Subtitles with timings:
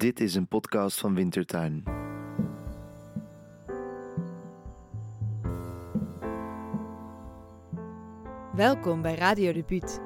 [0.00, 1.82] Dit is een podcast van Wintertuin.
[8.54, 10.00] Welkom bij Radio Debuut.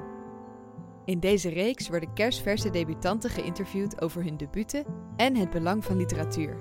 [1.05, 4.85] In deze reeks worden kerstverse debutanten geïnterviewd over hun debuten
[5.15, 6.57] en het belang van literatuur.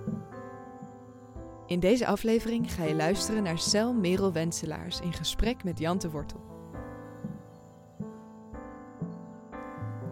[1.67, 6.11] In deze aflevering ga je luisteren naar Cel Merel Wenselaars in gesprek met Jan de
[6.11, 6.54] Wortel.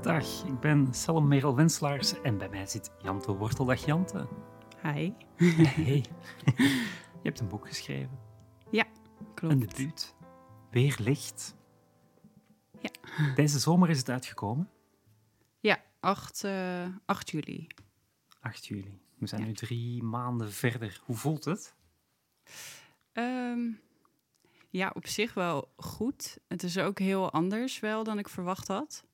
[0.02, 3.64] Dag, ik ben Cel Merel Wenselaars en bij mij zit Jante Wortel.
[3.64, 4.28] Dag Jante.
[4.82, 5.12] Hi.
[5.36, 6.04] Hey.
[7.22, 8.18] Je hebt een boek geschreven.
[8.70, 8.84] Ja,
[9.34, 9.54] klopt.
[9.54, 10.14] Een debuut.
[10.70, 11.54] Weer licht.
[12.80, 12.90] Ja.
[13.34, 14.68] Deze zomer is het uitgekomen.
[15.60, 17.66] Ja, 8, eh 8 juli.
[18.40, 19.00] 8 juli.
[19.18, 19.46] We zijn Ja.
[19.46, 21.00] nu drie maanden verder.
[21.04, 21.74] Hoe voelt het?
[23.12, 23.60] Ehm,
[24.70, 26.38] ja, op zich wel goed.
[26.48, 29.04] Het is ook heel anders wel dan ik verwacht had.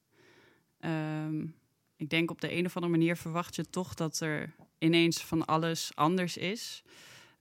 [0.78, 1.46] Ehm,
[1.96, 5.44] ik denk op de een of andere manier verwacht je toch dat er ineens van
[5.44, 6.82] alles anders is.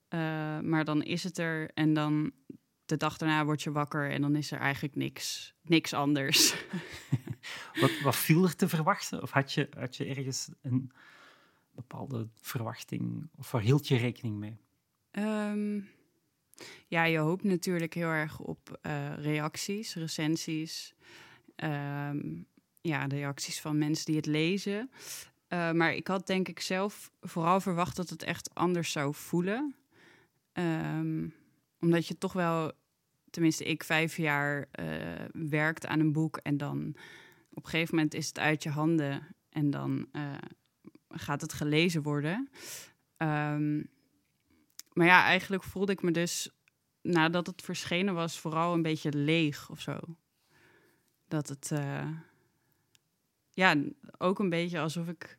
[0.08, 0.18] Eh,
[0.60, 2.32] maar dan is het er en dan
[2.84, 6.54] de dag daarna word je wakker en dan is er eigenlijk niks, niks anders.
[7.80, 9.22] Wat, wat viel er te verwachten?
[9.22, 10.92] Of had je, had je ergens een
[11.70, 13.28] bepaalde verwachting?
[13.36, 14.56] Of waar hield je rekening mee?
[15.10, 15.80] Ehm,
[16.86, 20.94] ja, je hoopt natuurlijk heel erg op eh, reacties, recensies.
[21.56, 22.42] Ehm,
[22.88, 24.90] ja, de reacties van mensen die het lezen.
[25.48, 29.74] Eh, maar ik had denk ik zelf vooral verwacht dat het echt anders zou voelen.
[30.52, 31.28] Ehm,
[31.80, 32.72] omdat je toch wel,
[33.30, 34.86] tenminste ik vijf jaar eh,
[35.32, 36.96] werkt aan een boek en dan
[37.50, 40.34] op een gegeven moment is het uit je handen en dan eh,
[41.08, 42.48] gaat het gelezen worden.
[43.16, 43.82] Ehm,
[44.92, 46.50] maar ja, eigenlijk voelde ik me dus
[47.02, 49.98] nadat het verschenen was vooral een beetje leeg of zo.
[51.28, 51.72] Dat het,
[53.58, 53.76] ja,
[54.18, 55.38] ook een beetje alsof ik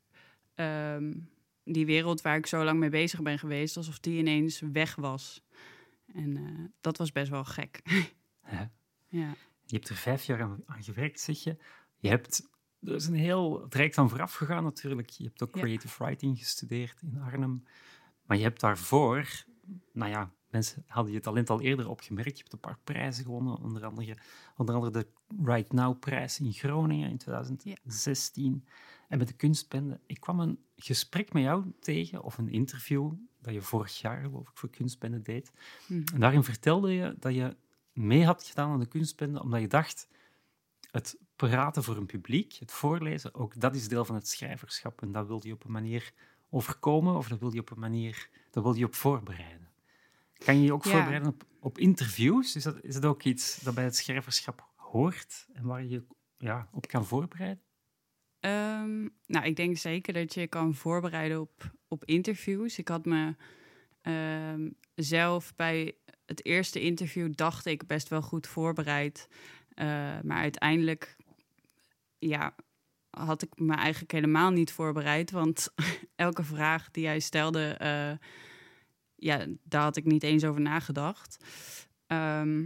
[0.55, 1.13] ehm,
[1.63, 5.43] die wereld waar ik zo lang mee bezig ben geweest, alsof die ineens weg was.
[6.13, 7.81] En eh, dat was best wel gek.
[9.11, 9.35] Ja.
[9.65, 11.58] Je hebt er vijf jaar aan, aan gewerkt, zeg je.
[11.97, 12.49] Je hebt,
[12.81, 15.09] er is een heel traject aan vooraf gegaan natuurlijk.
[15.09, 15.61] Je hebt ook Ja.
[15.61, 17.63] creative writing gestudeerd in Arnhem.
[18.25, 19.43] Maar je hebt daarvoor,
[19.93, 22.37] nou ja, mensen hadden je talent al eerder opgemerkt.
[22.37, 24.17] Je hebt een paar prijzen gewonnen, onder andere,
[24.58, 25.08] onder andere de
[25.43, 28.65] Right Now-prijs in Groningen in 2016.
[29.08, 29.99] En met de kunstbende.
[30.05, 33.11] Ik kwam een gesprek met jou tegen, of een interview,
[33.42, 35.52] dat je vorig jaar, geloof ik, voor kunstbende deed.
[35.88, 36.14] Mhm.
[36.14, 37.55] En daarin vertelde je dat je
[37.93, 40.08] mee had gedaan aan de kunstbende, omdat je dacht,
[40.92, 45.02] het praten voor een publiek, het voorlezen, ook dat is deel van het schrijverschap.
[45.02, 46.14] En dat wilde je op een manier
[46.49, 49.68] overkomen, of dat wilde je op een manier, dat wilde je op voorbereiden.
[50.45, 50.92] Kan je je ook Ja.
[50.92, 52.55] voorbereiden op, op interviews?
[52.55, 56.05] Is dat, is dat ook iets dat bij het schrijverschap hoort en waar je
[56.38, 57.64] ja, op kan voorbereiden?
[58.39, 62.77] Ehm, nou, ik denk zeker dat je je kan voorbereiden op, op interviews.
[62.77, 63.36] Ik had me
[64.02, 69.27] ehm, zelf bij het eerste interview dacht ik best wel goed voorbereid.
[69.70, 69.86] Eh,
[70.23, 71.16] maar uiteindelijk
[72.17, 72.56] ja,
[73.10, 75.32] had ik me eigenlijk helemaal niet voorbereid.
[75.32, 75.73] Want
[76.16, 78.27] elke vraag die jij stelde, eh,
[79.19, 81.37] ja, daar had ik niet eens over nagedacht.
[82.07, 82.65] Ehm,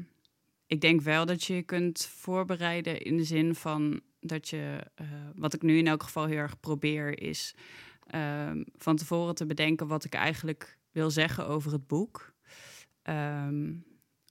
[0.65, 5.07] ik denk wel dat je je kunt voorbereiden in de zin van dat je, eh,
[5.35, 7.55] wat ik nu in elk geval heel erg probeer, is
[8.03, 12.33] ehm, van tevoren te bedenken wat ik eigenlijk wil zeggen over het boek.
[13.01, 13.73] Ehm,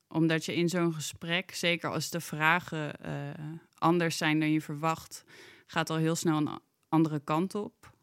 [0.08, 5.24] omdat je in zo'n gesprek, zeker als de vragen eh, anders zijn dan je verwacht,
[5.66, 7.94] gaat al heel snel een andere kant op.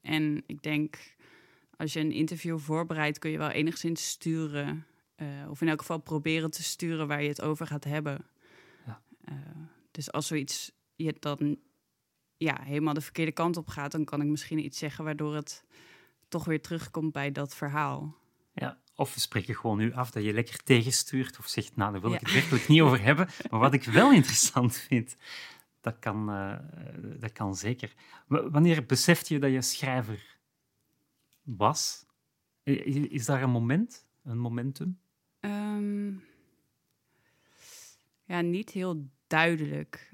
[0.00, 1.13] En ik denk,
[1.84, 4.86] als je een interview voorbereidt, kun je wel enigszins sturen.
[5.14, 8.24] eh, of in elk geval proberen te sturen waar je het over gaat hebben.
[8.86, 9.00] Ja.
[9.24, 9.34] Eh,
[9.90, 11.56] dus als zoiets je dan
[12.36, 15.64] ja, helemaal de verkeerde kant op gaat, dan kan ik misschien iets zeggen waardoor het
[16.28, 18.16] toch weer terugkomt bij dat verhaal.
[18.54, 22.00] Ja, of we spreken gewoon nu af dat je lekker tegenstuurt of zegt, nou, daar
[22.00, 23.28] wil ik het werkelijk niet over hebben.
[23.50, 25.16] Maar wat ik wel interessant vind,
[25.80, 26.58] dat kan, eh,
[27.20, 27.94] dat kan zeker.
[28.26, 30.33] W- wanneer besefte je dat je schrijver
[31.44, 32.06] was?
[32.62, 35.00] Is daar een moment, een momentum?
[35.40, 36.12] Ehm,
[38.24, 40.12] ja, niet heel duidelijk.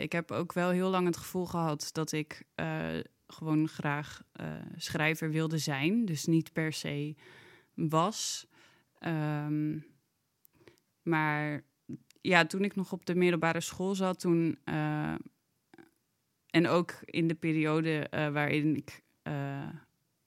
[0.00, 4.54] Ik heb ook wel heel lang het gevoel gehad dat ik eh, gewoon graag eh,
[4.76, 6.04] schrijver wilde zijn.
[6.04, 7.14] Dus niet per se
[7.74, 8.48] was.
[8.98, 9.78] Ehm,
[11.02, 11.64] maar
[12.20, 14.58] ja, toen ik nog op de middelbare school zat, toen.
[14.64, 15.14] eh,
[16.48, 19.02] en ook in de periode waarin ik.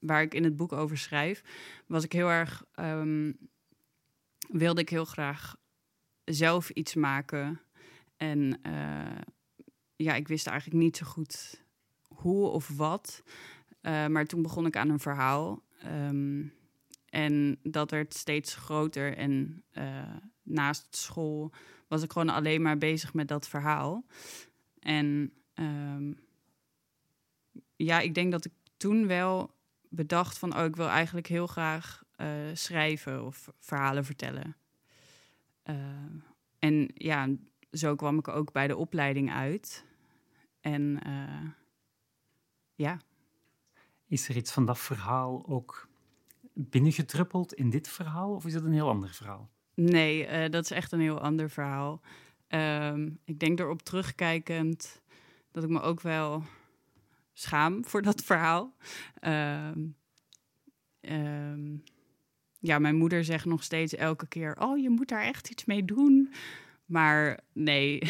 [0.01, 1.43] Eh, waar ik in het boek over schrijf,
[1.87, 2.63] was ik heel erg.
[2.71, 3.31] ehm,
[4.51, 5.55] wilde ik heel graag
[6.25, 7.61] zelf iets maken.
[8.17, 9.21] En eh,
[9.95, 11.63] ja, ik wist eigenlijk niet zo goed
[12.07, 13.23] hoe of wat.
[13.81, 15.63] Eh, maar toen begon ik aan een verhaal.
[15.79, 16.43] Ehm,
[17.09, 19.17] en dat werd steeds groter.
[19.17, 21.51] En uh, naast school
[21.87, 24.05] was ik gewoon alleen maar bezig met dat verhaal.
[24.79, 26.19] En um,
[27.75, 29.55] ja, ik denk dat ik toen wel
[29.91, 30.57] bedacht van...
[30.57, 34.55] oh, ik wil eigenlijk heel graag uh, schrijven of verhalen vertellen.
[35.65, 35.75] Uh,
[36.59, 37.29] en ja,
[37.71, 39.85] zo kwam ik ook bij de opleiding uit.
[40.61, 41.49] En uh,
[42.75, 42.99] ja.
[44.07, 45.89] Is er iets van dat verhaal ook
[46.53, 48.33] binnengedruppeld in dit verhaal?
[48.33, 49.49] Of is het een heel ander verhaal?
[49.73, 52.01] Nee, dat is echt een heel ander verhaal.
[52.47, 55.01] Um, ik denk erop terugkijkend
[55.51, 56.43] dat ik me ook wel
[57.33, 58.75] schaam voor dat verhaal.
[59.21, 59.95] Um,
[61.01, 61.83] um,
[62.59, 65.85] ja, mijn moeder zegt nog steeds elke keer: Oh, je moet daar echt iets mee
[65.85, 66.33] doen.
[66.85, 68.01] Maar nee,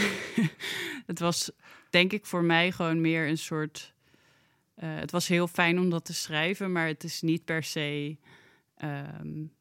[1.11, 1.51] het was
[1.89, 3.93] denk ik voor mij gewoon meer een soort.
[4.75, 8.17] Uh, het was heel fijn om dat te schrijven, maar het is niet per se.
[8.83, 9.53] Um,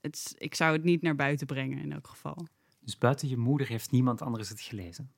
[0.00, 2.46] het, ik zou het niet naar buiten brengen in elk geval.
[2.80, 5.12] Dus buiten je moeder heeft niemand anders het gelezen?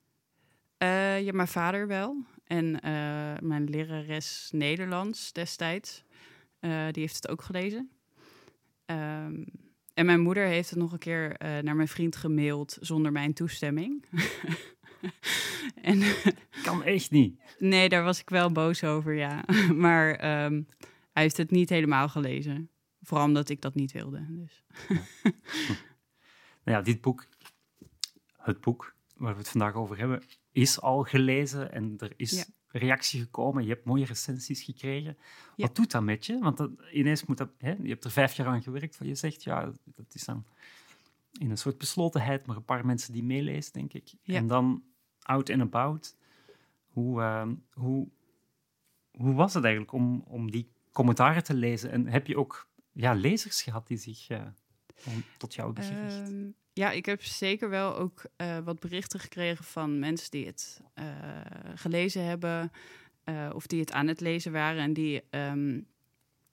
[0.79, 2.25] Uh, ja, mijn vader wel.
[2.45, 2.81] En uh,
[3.41, 6.05] mijn lerares Nederlands destijds.
[6.61, 7.91] Uh, die heeft het ook gelezen.
[8.87, 9.45] Um,
[9.95, 13.33] en mijn moeder heeft het nog een keer uh, naar mijn vriend gemaild zonder mijn
[13.33, 14.05] toestemming.
[15.83, 16.03] en,
[16.65, 17.41] kan echt niet.
[17.59, 19.45] Nee, daar was ik wel boos over, ja.
[19.75, 20.09] maar
[20.45, 20.67] um,
[21.13, 22.71] hij heeft het niet helemaal gelezen.
[23.03, 24.27] Vooral omdat ik dat niet wilde.
[24.29, 24.65] Dus.
[24.89, 25.01] ja.
[26.65, 27.27] nou ja, dit boek,
[28.37, 30.23] het boek waar we het vandaag over hebben,
[30.55, 32.45] is al gelezen en er is ja.
[32.69, 33.63] reactie gekomen.
[33.63, 35.17] Je hebt mooie recensies gekregen.
[35.57, 35.67] Ja.
[35.67, 36.39] Wat doet dat met je?
[36.39, 39.43] Want dat, ineens moet dat, hè, je hebt er vijf jaar aan gewerkt, je zegt,
[39.43, 40.45] ja, dat is dan
[41.39, 44.15] in een soort beslotenheid, maar een paar mensen die meelezen, denk ik.
[44.23, 44.35] Ja.
[44.35, 44.83] En dan
[45.23, 46.17] out and about.
[46.87, 48.09] Hoe, uh, hoe,
[49.11, 51.91] hoe was het eigenlijk om, om die commentaren te lezen?
[51.91, 54.43] En heb je ook ja, lezers gehad die zich uh,
[55.37, 56.29] tot jou hebben gericht?
[56.29, 60.81] Um, ja, ik heb zeker wel ook uh, wat berichten gekregen van mensen die het
[60.99, 61.05] uh,
[61.75, 62.73] gelezen hebben
[63.25, 65.87] uh, of die het aan het lezen waren en die um,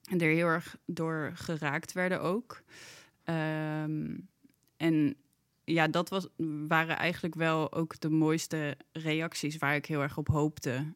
[0.02, 2.62] er heel erg door geraakt werden ook.
[3.26, 4.30] Um,
[4.78, 5.16] en
[5.64, 6.28] ja, dat was,
[6.68, 10.94] waren eigenlijk wel ook de mooiste reacties waar ik heel erg op hoopte.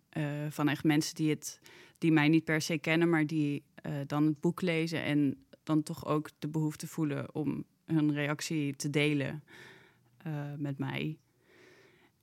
[0.50, 1.60] van echt mensen die, het,
[1.98, 3.64] die mij niet per se kennen, maar die
[4.08, 8.90] dan het boek lezen en dan toch ook de behoefte voelen om hun reactie te
[8.90, 9.44] delen
[10.28, 11.18] uh, met mij.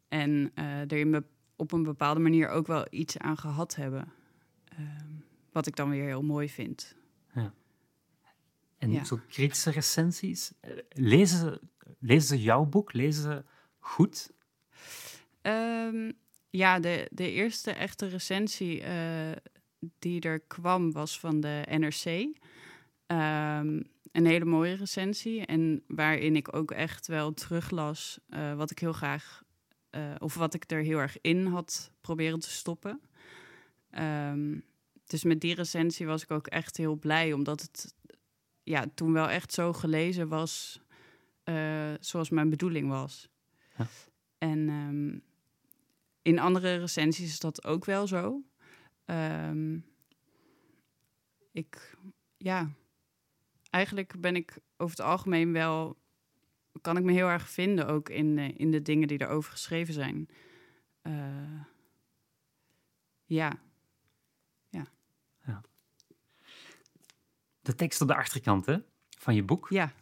[0.08, 1.24] En uh, er in
[1.56, 4.12] op een bepaalde manier ook wel iets aan gehad hebben.
[4.78, 4.88] Uh,
[5.52, 6.96] wat ik dan weer heel mooi vind.
[7.34, 7.52] Ja.
[8.78, 9.04] En ja.
[9.04, 10.52] zo kritische recensies,
[10.88, 11.60] lezen ze,
[11.98, 12.92] lezen ze jouw boek?
[12.92, 13.44] Lezen ze
[13.78, 14.32] goed?
[15.42, 16.12] Um,
[16.50, 18.82] ja, de, de eerste echte recensie
[19.98, 22.04] die er kwam was van de NRC.
[23.06, 25.46] Um, een hele mooie recensie.
[25.46, 29.42] En waarin ik ook echt wel teruglas uh, wat ik heel graag,
[29.90, 33.00] uh, of wat ik er heel erg in had proberen te stoppen.
[33.98, 34.64] Um,
[35.04, 37.94] dus met die recensie was ik ook echt heel blij, omdat het
[38.62, 40.80] ja, toen wel echt zo gelezen was
[41.44, 43.28] uh, zoals mijn bedoeling was.
[43.76, 43.86] Ja.
[44.38, 45.22] En um,
[46.22, 48.42] in andere recensies is dat ook wel zo.
[49.06, 49.84] Um,
[51.52, 51.96] ik,
[52.36, 52.70] ja,
[53.72, 56.00] eigenlijk ben ik over het algemeen wel.
[56.80, 59.94] kan ik me heel erg vinden ook in, uh, in de dingen die erover geschreven
[59.94, 60.28] zijn.
[61.02, 61.60] Uh,
[63.24, 63.52] ja.
[64.68, 64.84] ja.
[65.46, 65.62] Ja.
[67.60, 68.78] De tekst op de achterkant hè,
[69.18, 69.68] van je boek.
[69.68, 69.92] Ja.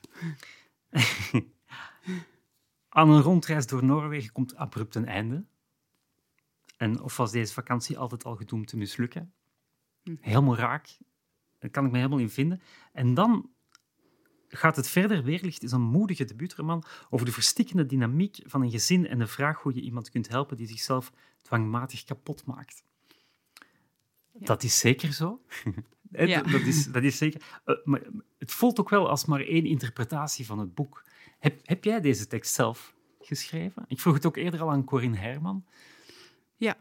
[2.89, 5.45] Aan een rondreis door Noorwegen komt abrupt een einde.
[6.77, 9.33] En of was deze vakantie altijd al gedoemd te mislukken?
[10.03, 10.17] Hm.
[10.21, 10.99] Helemaal raak.
[11.59, 12.63] Daar kan ik me helemaal in vinden.
[12.93, 13.51] En dan
[14.51, 15.25] gaat het verder.
[15.25, 19.63] Weerlicht is een moedige debuutroman over de verstikkende dynamiek van een gezin en de vraag
[19.63, 22.83] hoe je iemand kunt helpen die zichzelf dwangmatig kapot maakt.
[24.33, 24.47] Ja.
[24.47, 25.41] Dat is zeker zo.
[26.13, 26.43] Ja.
[26.43, 27.61] dat, is, dat is zeker.
[27.67, 28.03] Uh, maar
[28.39, 31.05] het voelt ook wel als maar één interpretatie van het boek.
[31.39, 33.85] Heb, heb jij deze tekst zelf geschreven?
[33.87, 35.65] Ik vroeg het ook eerder al aan Corinne Herman.
[36.57, 36.77] Ja.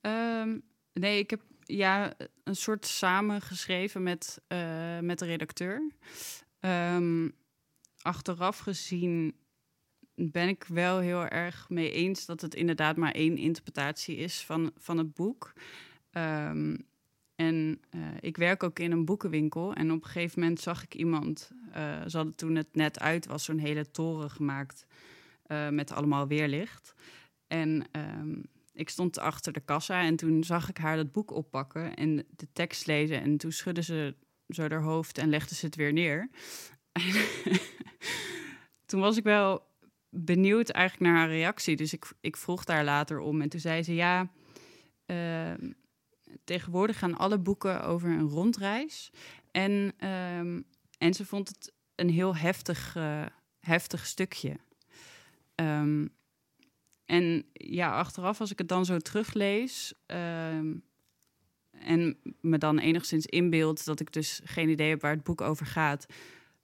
[0.00, 0.62] Um,
[0.92, 2.14] nee, ik heb ja,
[2.44, 5.90] een soort samengeschreven met, uh, met de redacteur.
[6.60, 7.32] Um,
[8.02, 9.34] achteraf gezien
[10.14, 14.72] ben ik wel heel erg mee eens dat het inderdaad maar één interpretatie is van,
[14.76, 15.52] van het boek.
[16.12, 16.88] Um,
[17.34, 19.74] en uh, ik werk ook in een boekenwinkel.
[19.74, 21.74] En op een gegeven moment zag ik iemand, uh,
[22.06, 24.86] ze hadden toen het net uit was, zo'n hele toren gemaakt
[25.46, 26.94] uh, met allemaal weerlicht.
[27.46, 31.94] En um, ik stond achter de kassa en toen zag ik haar dat boek oppakken
[31.94, 33.20] en de tekst lezen.
[33.20, 34.14] En toen schudde ze
[34.54, 36.28] zo haar hoofd en legde ze het weer neer.
[38.86, 39.68] toen was ik wel
[40.08, 41.76] benieuwd eigenlijk naar haar reactie.
[41.76, 43.40] Dus ik, ik vroeg daar later om.
[43.40, 44.30] En toen zei ze ja.
[45.06, 45.70] Ehm,
[46.44, 49.10] tegenwoordig gaan alle boeken over een rondreis.
[49.50, 50.60] En, ehm,
[50.98, 53.26] en ze vond het een heel heftig, uh,
[53.60, 54.56] heftig stukje.
[55.54, 56.14] Um,
[57.04, 59.94] en ja, achteraf, als ik het dan zo teruglees.
[61.80, 65.66] En me dan enigszins inbeeld dat ik dus geen idee heb waar het boek over
[65.66, 66.06] gaat.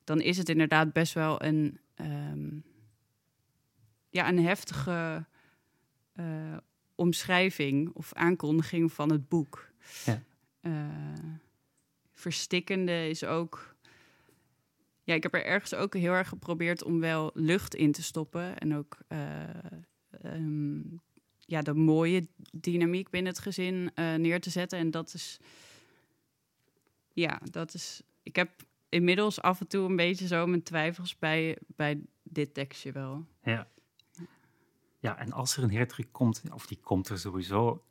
[0.04, 1.80] Dan is het inderdaad best wel een
[4.16, 5.26] ja, een heftige
[6.14, 6.56] uh,
[6.94, 9.70] omschrijving of aankondiging van het boek.
[10.04, 10.22] Ja.
[10.62, 10.72] Uh,
[12.12, 13.74] verstikkende is ook.
[15.02, 18.58] Ja, ik heb er ergens ook heel erg geprobeerd om wel lucht in te stoppen.
[18.58, 19.18] En ook uh,
[20.24, 21.00] um,
[21.46, 24.78] ja, de mooie dynamiek binnen het gezin neer te zetten.
[24.78, 25.38] En dat is.
[27.12, 28.02] Ja, dat is.
[28.22, 28.50] Ik heb
[28.88, 33.26] inmiddels af en toe een beetje zo mijn twijfels bij, bij dit tekstje wel.
[33.42, 33.68] Ja.
[34.98, 37.84] Ja, en als er een herdruk komt, of die komt er sowieso,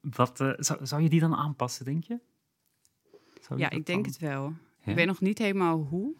[0.00, 2.20] wat, uh, zou, zou je die dan aanpassen, denk je?
[3.56, 4.52] ja, ik denk het wel.
[4.84, 6.14] Ik weet nog niet helemaal hoe.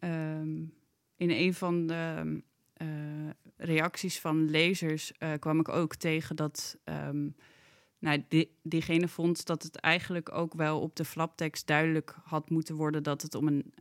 [0.00, 0.74] Um,
[1.16, 2.42] in een van de
[2.82, 3.30] uh,
[3.60, 7.36] reacties van lezers uh, kwam ik ook tegen dat um,
[7.98, 12.74] nou, die, diegene vond dat het eigenlijk ook wel op de flaptekst duidelijk had moeten
[12.74, 13.72] worden dat het om een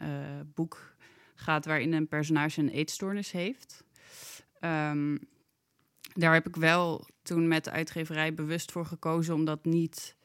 [0.54, 0.96] boek
[1.36, 3.84] gaat waarin een personage een eetstoornis heeft.
[4.62, 5.20] Um,
[6.14, 10.16] daar heb ik wel toen met de uitgeverij bewust voor gekozen om dat niet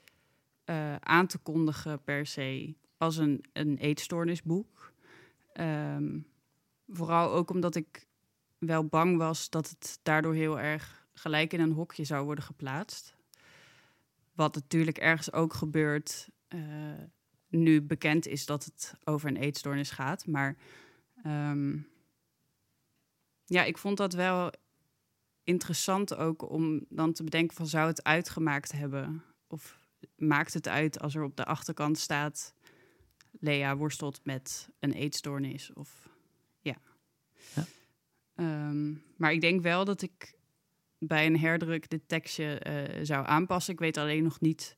[0.67, 4.93] uh, aan te kondigen per se als een, een eetstoornisboek.
[5.61, 6.27] Um,
[6.89, 8.07] vooral ook omdat ik
[8.67, 13.17] wel bang was dat het daardoor heel erg gelijk in een hokje zou worden geplaatst.
[14.33, 16.61] Wat natuurlijk ergens ook gebeurt uh,
[17.49, 20.27] nu bekend is dat het over een eetstoornis gaat.
[20.27, 20.57] Maar
[21.27, 21.89] um,
[23.45, 24.53] ja, ik vond dat wel
[25.45, 29.25] interessant ook om dan te bedenken van zou het uitgemaakt hebben?
[29.47, 29.79] Of
[30.17, 32.55] maakt het uit als er op de achterkant staat
[33.31, 35.73] Lea worstelt met een eetstoornis?
[35.73, 36.09] Of
[36.61, 36.77] ja.
[37.55, 37.65] ja.
[38.37, 40.35] Um, maar ik denk wel dat ik
[40.99, 43.73] bij een herdruk dit tekstje uh, zou aanpassen.
[43.73, 44.77] Ik weet alleen nog niet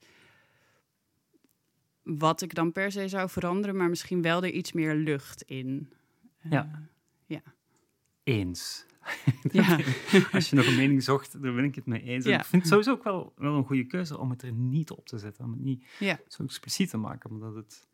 [2.02, 5.92] wat ik dan per se zou veranderen, maar misschien wel er iets meer lucht in.
[6.44, 6.88] Uh, ja.
[7.26, 7.42] ja.
[8.22, 8.84] Eens.
[9.52, 9.78] Ja.
[10.32, 12.26] Als je nog een mening zocht, daar ben ik het mee eens.
[12.26, 15.06] Ik vind het sowieso ook wel, wel een goede keuze om het er niet op
[15.06, 15.44] te zetten.
[15.44, 16.20] Om het niet ja.
[16.28, 17.86] zo expliciet te maken, omdat het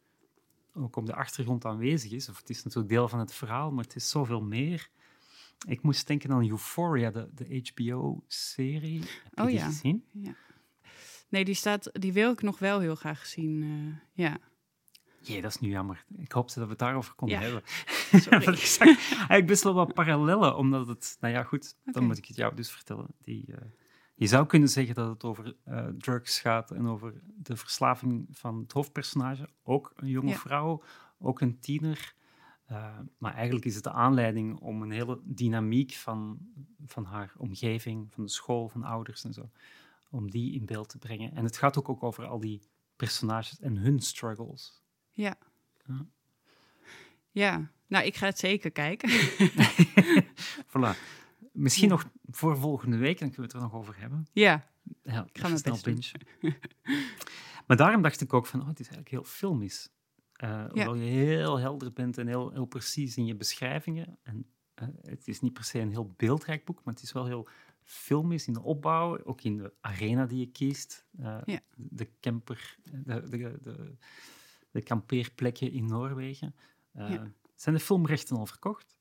[0.74, 2.28] ook op de achtergrond aanwezig is.
[2.28, 4.90] Of het is natuurlijk deel van het verhaal, maar het is zoveel meer.
[5.66, 9.00] Ik moest denken aan Euphoria, de, de HBO-serie.
[9.00, 9.64] Heb je oh, die ja.
[9.64, 10.04] gezien?
[10.12, 10.34] Ja.
[11.28, 13.62] Nee, die, staat, die wil ik nog wel heel graag zien.
[13.62, 14.38] Uh, ja.
[15.20, 16.04] Jee, dat is nu jammer.
[16.16, 17.42] Ik hoopte dat we het daarover konden ja.
[17.42, 17.62] hebben.
[18.54, 21.16] Ik zag eigenlijk best wel wat parallellen, omdat het...
[21.20, 23.06] Nou ja, goed, dan moet ik het jou dus vertellen.
[23.20, 23.56] Die, uh,
[24.14, 28.58] je zou kunnen zeggen dat het over uh, drugs gaat en over de verslaving van
[28.58, 29.48] het hoofdpersonage.
[29.62, 30.36] Ook een jonge ja.
[30.36, 30.82] vrouw,
[31.18, 32.14] ook een tiener.
[32.70, 36.38] Uh, maar eigenlijk is het de aanleiding om een hele dynamiek van,
[36.86, 39.50] van haar omgeving, van de school, van ouders en zo,
[40.10, 41.34] om die in beeld te brengen.
[41.34, 42.62] En het gaat ook, ook over al die
[42.96, 44.82] personages en hun struggles.
[45.10, 45.36] Ja.
[45.86, 46.06] ja.
[47.30, 49.10] Ja, nou, ik ga het zeker kijken.
[50.72, 50.96] voilà.
[51.52, 54.26] Misschien nog voor volgende week, dan kunnen we het er nog over hebben.
[54.32, 54.68] Ja,
[55.02, 55.96] ja ik ga mijn snel
[57.66, 59.88] maar daarom dacht ik ook van, oh, het is eigenlijk heel filmisch.
[60.44, 60.68] Uh, ja.
[60.68, 64.18] Hoewel je heel helder bent en heel, heel precies in je beschrijvingen.
[64.22, 64.46] En
[64.82, 67.48] uh, het is niet per se een heel beeldrijk boek, maar het is wel heel
[67.82, 71.06] filmisch in de opbouw, ook in de arena die je kiest.
[71.20, 71.60] Uh, ja.
[71.74, 73.96] De camper, de, de, de,
[74.70, 76.54] de kampeerplekken in Noorwegen.
[77.54, 78.96] Zijn de filmrechten al verkocht?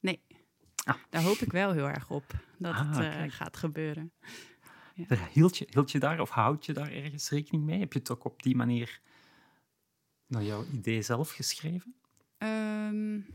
[0.00, 0.22] Nee.
[0.84, 0.96] Ah.
[1.10, 2.24] Daar hoop ik wel heel erg op
[2.58, 4.12] dat ah, het gaat gebeuren.
[4.94, 5.28] Ja.
[5.32, 7.78] Hield, je, hield je daar of houd je daar ergens rekening mee?
[7.78, 9.00] Heb je het ook op die manier
[10.28, 11.94] naar jouw idee zelf geschreven?
[12.38, 13.26] Um,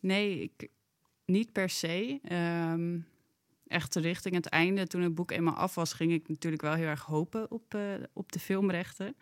[0.00, 0.68] nee, ik,
[1.24, 2.20] niet per se.
[2.72, 3.06] Um,
[3.66, 6.86] echt richting het einde, toen het boek eenmaal af was, ging ik natuurlijk wel heel
[6.86, 9.16] erg hopen op, uh, op de filmrechten.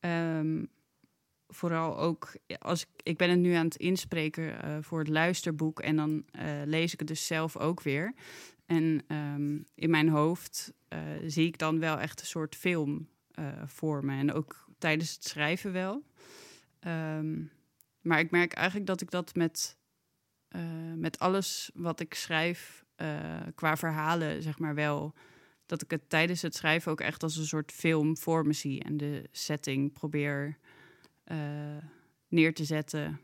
[0.00, 0.68] Um,
[1.48, 5.80] vooral ook als ik, ik ben het nu aan het inspreken uh, voor het luisterboek
[5.80, 8.14] en dan uh, lees ik het dus zelf ook weer.
[8.66, 9.06] En
[9.74, 10.72] in mijn hoofd
[11.26, 13.08] zie ik dan wel echt een soort film
[13.64, 14.16] voor me.
[14.16, 16.04] En ook tijdens het schrijven wel.
[16.80, 17.50] Um,
[18.00, 19.78] maar ik merk eigenlijk dat ik dat met,
[20.94, 22.84] met alles wat ik schrijf
[23.54, 25.14] qua verhalen, zeg maar wel
[25.66, 28.82] dat ik het tijdens het schrijven ook echt als een soort film voor me zie.
[28.82, 30.58] En de setting probeer
[31.24, 31.76] eh,
[32.28, 33.20] neer te zetten.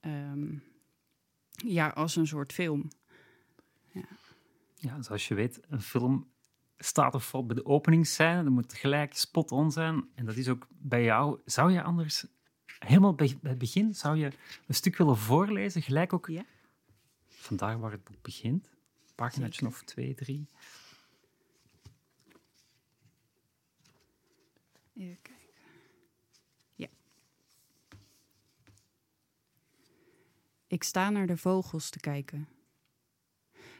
[0.00, 0.58] ehm,
[1.50, 2.88] ja, als een soort film.
[4.74, 6.30] Ja, zoals je weet, een film
[6.78, 8.42] staat of valt bij de openingsscène.
[8.42, 10.08] Dat moet gelijk spot on zijn.
[10.14, 11.40] En dat is ook bij jou.
[11.44, 12.26] Zou je anders,
[12.78, 14.30] helemaal bij, bij het begin, zou je
[14.66, 15.82] een stuk willen voorlezen?
[15.82, 16.44] Gelijk ook Ja.
[17.28, 18.66] vandaar waar het boek begint.
[18.66, 20.48] Een paginaatje of twee, drie.
[24.94, 25.34] Even kijken.
[26.74, 26.88] Ja.
[30.66, 32.48] Ik sta naar de vogels te kijken.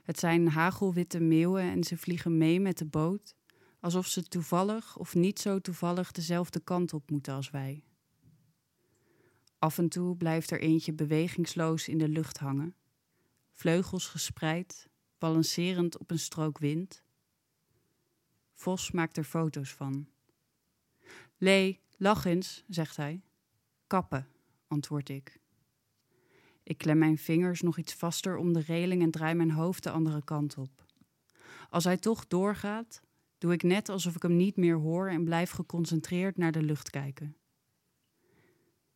[0.06, 3.34] Het zijn hagelwitte meeuwen en ze vliegen mee met de boot,
[3.80, 7.84] alsof ze toevallig of niet zo toevallig dezelfde kant op moeten als wij.
[9.58, 12.74] Af en toe blijft er eentje bewegingsloos in de lucht hangen,
[13.52, 17.02] vleugels gespreid, balancerend op een strook wind.
[18.54, 20.08] Vos maakt er foto's van.
[21.36, 23.22] Lee, lach eens, zegt hij.
[23.86, 24.28] Kappen,
[24.68, 25.40] antwoord ik.
[26.66, 29.90] Ik klem mijn vingers nog iets vaster om de reling en draai mijn hoofd de
[29.90, 30.84] andere kant op.
[31.70, 33.00] Als hij toch doorgaat,
[33.38, 36.90] doe ik net alsof ik hem niet meer hoor en blijf geconcentreerd naar de lucht
[36.90, 37.36] kijken.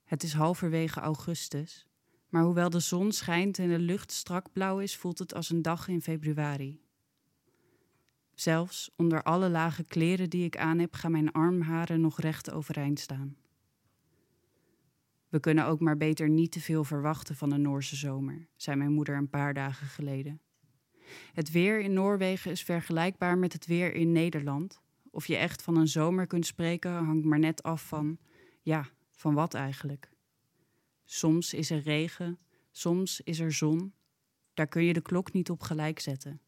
[0.05, 1.87] Het is halverwege augustus,
[2.29, 5.63] maar hoewel de zon schijnt en de lucht strak blauw is, voelt het als een
[5.63, 6.81] dag in februari.
[8.35, 13.01] Zelfs onder alle lage kleren die ik aan heb, gaan mijn armharen nog recht overeind
[13.01, 13.37] staan.
[15.31, 18.93] We kunnen ook maar beter niet te veel verwachten van een Noorse zomer, zei mijn
[18.93, 20.41] moeder een paar dagen geleden.
[21.33, 24.81] Het weer in Noorwegen is vergelijkbaar met het weer in Nederland.
[25.11, 28.19] Of je echt van een zomer kunt spreken, hangt maar net af van,
[28.63, 30.11] ja, van wat eigenlijk.
[31.05, 32.39] Soms is er regen,
[32.71, 33.93] soms is er zon.
[34.55, 36.41] Daar kun je de klok niet op gelijk zetten.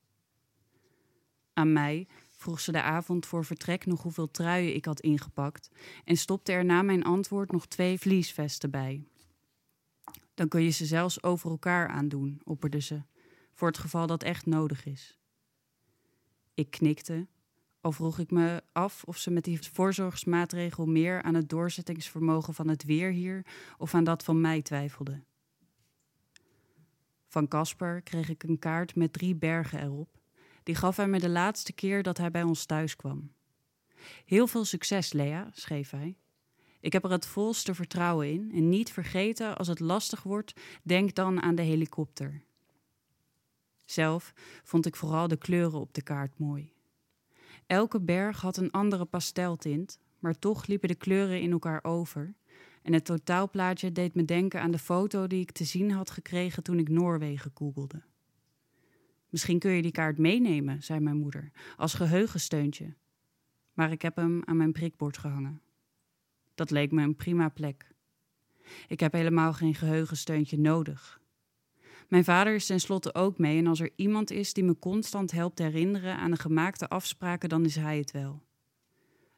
[1.52, 2.08] Aan mij
[2.42, 5.70] vroeg ze de avond voor vertrek nog hoeveel truien ik had ingepakt
[6.04, 9.04] en stopte er na mijn antwoord nog twee vliesvesten bij.
[10.34, 13.02] Dan kun je ze zelfs over elkaar aandoen, opperde ze,
[13.52, 15.18] voor het geval dat echt nodig is.
[16.54, 17.26] Ik knikte,
[17.80, 22.68] al vroeg ik me af of ze met die voorzorgsmaatregel meer aan het doorzettingsvermogen van
[22.68, 23.46] het weer hier
[23.78, 25.22] of aan dat van mij twijfelde.
[27.28, 30.21] Van Casper kreeg ik een kaart met drie bergen erop
[30.62, 33.32] die gaf hij me de laatste keer dat hij bij ons thuis kwam.
[34.24, 36.16] Heel veel succes, Lea, schreef hij.
[36.80, 41.14] Ik heb er het volste vertrouwen in en niet vergeten als het lastig wordt, denk
[41.14, 42.42] dan aan de helikopter.
[43.84, 46.72] Zelf vond ik vooral de kleuren op de kaart mooi.
[47.66, 52.34] Elke berg had een andere pasteltint, maar toch liepen de kleuren in elkaar over.
[52.82, 56.62] En het totaalplaatje deed me denken aan de foto die ik te zien had gekregen
[56.62, 58.02] toen ik Noorwegen googelde.
[59.32, 62.94] Misschien kun je die kaart meenemen, zei mijn moeder, als geheugensteuntje.
[63.72, 65.60] Maar ik heb hem aan mijn prikbord gehangen.
[66.54, 67.94] Dat leek me een prima plek.
[68.88, 71.20] Ik heb helemaal geen geheugensteuntje nodig.
[72.08, 75.58] Mijn vader is tenslotte ook mee en als er iemand is die me constant helpt
[75.58, 78.42] herinneren aan de gemaakte afspraken, dan is hij het wel.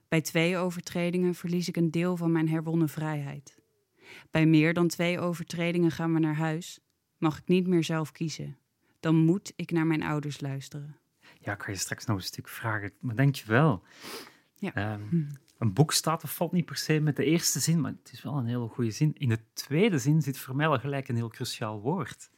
[0.09, 3.59] Bij twee overtredingen verlies ik een deel van mijn herwonnen vrijheid.
[4.31, 6.81] Bij meer dan twee overtredingen gaan we naar huis,
[7.19, 8.59] mag ik niet meer zelf kiezen
[9.05, 10.97] dan moet ik naar mijn ouders luisteren.
[11.41, 12.93] Ja, ik ga je straks nog een stuk vragen.
[13.01, 13.83] Maar denk je wel.
[14.55, 14.75] Ja.
[14.75, 15.25] Ehm,
[15.59, 18.23] een boek staat of valt niet per se met de eerste zin, maar het is
[18.23, 19.15] wel een hele goede zin.
[19.15, 22.31] In de tweede zin zit voor mij al gelijk een heel cruciaal woord.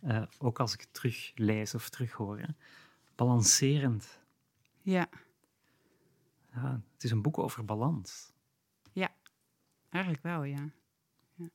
[0.00, 2.38] Eh, ook als ik het teruglees of terughoor.
[2.38, 2.48] Hè.
[3.14, 4.20] Balancerend.
[4.82, 5.08] Ja.
[6.52, 6.82] ja.
[6.92, 8.32] Het is een boek over balans.
[8.92, 9.14] Ja,
[9.88, 10.70] eigenlijk wel, ja.
[11.34, 11.48] ja.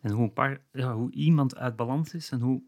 [0.00, 2.62] En hoe, een paar, ja, hoe iemand uit balans is en hoe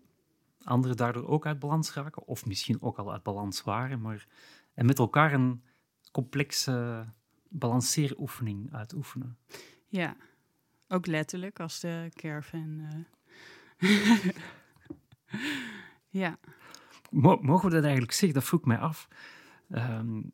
[0.63, 4.27] anderen daardoor ook uit balans raken, of misschien ook al uit balans waren, maar
[4.75, 5.63] en met elkaar een
[6.13, 7.07] complexe
[7.49, 9.39] balanceeroefening uitoefenen.
[9.87, 10.17] Ja,
[10.89, 13.07] ook letterlijk als de caravan.
[13.79, 14.19] Uh...
[16.23, 16.39] ja.
[17.11, 18.39] Mogen we dat eigenlijk zeggen?
[18.39, 19.09] Dat vroeg mij af.
[19.75, 20.33] Um,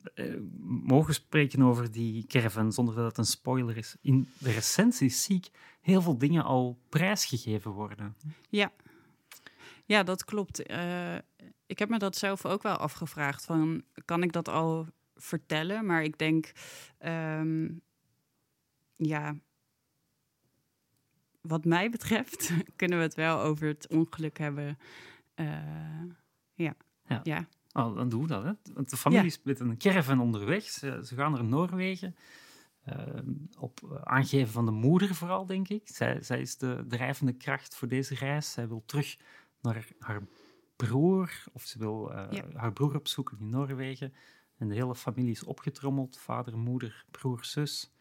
[0.85, 3.97] mogen spreken over die caravan zonder dat het een spoiler is?
[4.01, 8.17] In de recensies zie ik heel veel dingen al prijsgegeven worden.
[8.49, 8.73] Ja,
[9.85, 10.71] ja dat klopt.
[10.71, 11.17] Uh,
[11.67, 13.45] ik heb me dat zelf ook wel afgevraagd.
[13.45, 15.87] Van, kan ik dat al vertellen?
[15.87, 16.53] Maar ik denk,
[17.07, 17.81] um,
[18.97, 19.37] ja,
[21.41, 24.79] wat mij betreft kunnen we het wel over het ongeluk hebben.
[25.37, 25.47] Uh,
[26.55, 26.75] ja.
[27.07, 27.21] ja.
[27.23, 27.49] ja.
[27.79, 28.45] Oh, dan doen we dat.
[28.45, 28.53] Hè?
[28.75, 30.63] Want de familie is met een caravan onderweg.
[30.65, 32.17] Ze, ze gaan naar Noorwegen.
[32.89, 32.95] Uh,
[33.59, 35.89] op aangeven van de moeder vooral, denk ik.
[35.89, 38.53] Zij, zij is de drijvende kracht voor deze reis.
[38.53, 39.17] Zij wil terug
[39.63, 40.23] naar haar
[40.77, 42.45] broer, of ze wil eh, Ja.
[42.55, 44.15] haar broer opzoeken in Noorwegen.
[44.57, 47.93] En de hele familie is opgetrommeld, vader, moeder, broer, zus,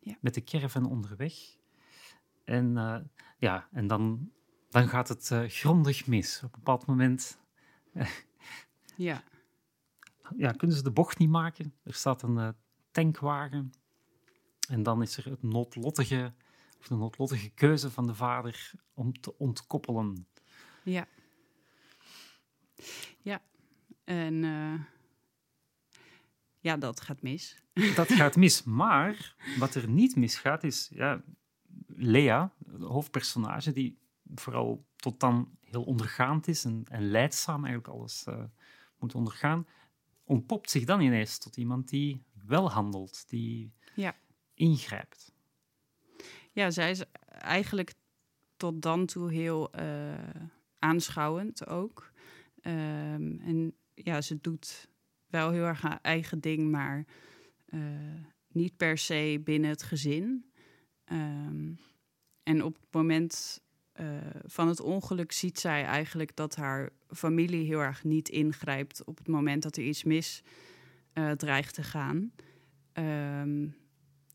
[0.00, 0.16] Ja.
[0.20, 1.34] met de caravan onderweg.
[2.44, 2.96] En, eh,
[3.38, 4.30] ja, en dan,
[4.70, 6.36] dan gaat het eh, grondig mis.
[6.44, 7.38] Op een bepaald moment
[8.96, 9.22] Ja,
[10.36, 11.74] ja, kunnen ze de bocht niet maken.
[11.82, 12.48] Er staat een eh,
[12.90, 13.72] tankwagen.
[14.68, 16.34] En dan is er het noodlottige,
[16.78, 20.26] of de noodlottige keuze van de vader om te ontkoppelen.
[20.82, 21.06] ja.
[23.22, 23.42] Ja,
[24.04, 24.80] en eh,
[26.60, 27.62] ja, dat gaat mis.
[27.96, 28.62] Dat gaat mis.
[28.62, 31.22] Maar wat er niet misgaat is ja,
[31.86, 33.98] Lea, de hoofdpersonage, die
[34.34, 38.44] vooral tot dan heel ondergaand is en, en leidzaam eigenlijk alles eh,
[39.04, 39.66] moet ondergaan,
[40.24, 44.16] ontpopt zich dan ineens tot iemand die wel handelt, die Ja.
[44.54, 45.32] ingrijpt.
[46.52, 47.94] Ja, zij is eigenlijk
[48.56, 50.14] tot dan toe heel eh,
[50.78, 52.12] aanschouwend ook.
[52.60, 54.88] Ehm, en ja, ze doet
[55.26, 57.04] wel heel erg haar eigen ding, maar
[57.66, 57.80] eh,
[58.48, 60.50] niet per se binnen het gezin.
[61.04, 61.72] Ehm,
[62.42, 63.60] en op het moment
[63.94, 64.06] eh,
[64.44, 69.28] van het ongeluk ziet zij eigenlijk dat haar familie heel erg niet ingrijpt op het
[69.28, 70.42] moment dat er iets mis
[71.12, 72.32] eh, dreigt te gaan.
[72.92, 73.68] Ehm,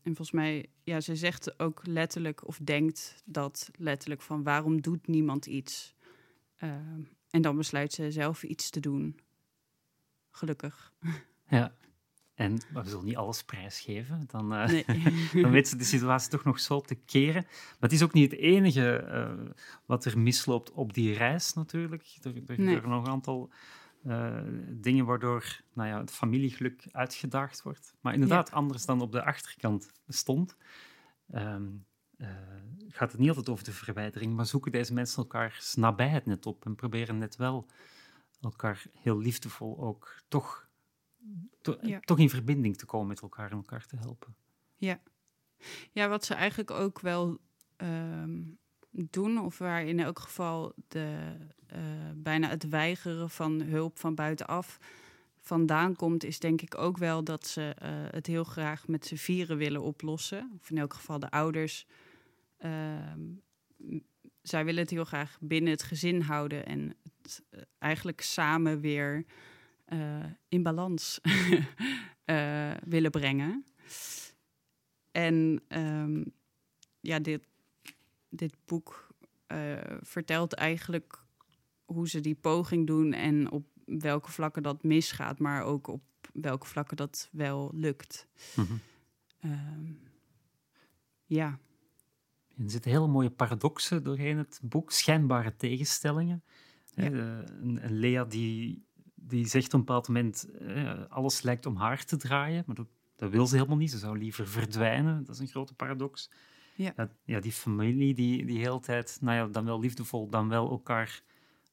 [0.02, 5.06] en volgens mij, ja, ze zegt ook letterlijk of denkt dat letterlijk van waarom doet
[5.06, 5.94] niemand iets?
[6.56, 9.20] Ehm, en dan besluit ze zelf iets te doen.
[10.30, 10.92] Gelukkig.
[11.48, 11.74] Ja.
[12.40, 14.24] En maar we zullen niet alles prijsgeven.
[14.26, 14.84] Dan, Nee.
[15.42, 17.42] dan weet ze de situatie toch nog zo te keren.
[17.42, 19.32] Maar het is ook niet het enige eh,
[19.86, 22.02] wat er misloopt op die reis natuurlijk.
[22.22, 22.56] Er, er Nee.
[22.56, 23.50] gebeuren nog een aantal
[24.04, 27.94] eh, dingen waardoor nou ja, het familiegeluk uitgedaagd wordt.
[28.00, 30.56] Maar inderdaad, anders dan op de achterkant stond,
[31.30, 31.66] ehm,
[32.16, 32.28] eh,
[32.88, 36.64] gaat het niet altijd over de verwijdering, maar zoeken deze mensen elkaars nabijheid net op
[36.64, 37.66] en proberen net wel
[38.40, 40.68] elkaar heel liefdevol ook toch,
[41.60, 42.00] to- Ja.
[42.00, 44.34] toch in verbinding te komen met elkaar en elkaar te helpen.
[45.92, 47.38] Ja, wat ze eigenlijk ook wel
[47.76, 48.42] ehm,
[48.90, 51.78] doen, of waar in elk geval de, eh,
[52.14, 54.78] bijna het weigeren van hulp van buitenaf
[55.38, 59.14] vandaan komt, is denk ik ook wel dat ze eh, het heel graag met z'n
[59.16, 60.50] vieren willen oplossen.
[60.60, 61.86] Of in elk geval de ouders.
[62.58, 63.20] ehm,
[64.42, 69.24] zij willen het heel graag binnen het gezin houden en het eh, eigenlijk samen weer
[70.48, 71.20] in balans
[72.24, 73.64] eh, willen brengen.
[75.10, 76.24] En ehm,
[77.00, 77.46] ja, dit,
[78.28, 79.08] dit boek
[79.46, 81.24] eh, vertelt eigenlijk
[81.84, 86.66] hoe ze die poging doen en op welke vlakken dat misgaat, maar ook op welke
[86.66, 88.26] vlakken dat wel lukt.
[88.56, 88.72] Mhm.
[89.40, 89.92] Ehm,
[91.24, 91.58] ja,
[92.56, 96.42] Er zitten hele mooie paradoxen doorheen het boek, schijnbare tegenstellingen.
[96.94, 97.04] Ja.
[97.04, 98.84] een, een Lea die,
[99.20, 102.88] die zegt op een bepaald moment, eh, alles lijkt om haar te draaien, maar dat,
[103.16, 103.90] dat wil ze helemaal niet.
[103.90, 105.24] Ze zou liever verdwijnen.
[105.24, 106.30] Dat is een grote paradox.
[106.74, 106.92] Ja.
[106.96, 110.70] Ja, ja, die familie die die hele tijd, nou ja, dan wel liefdevol, dan wel
[110.70, 111.22] elkaar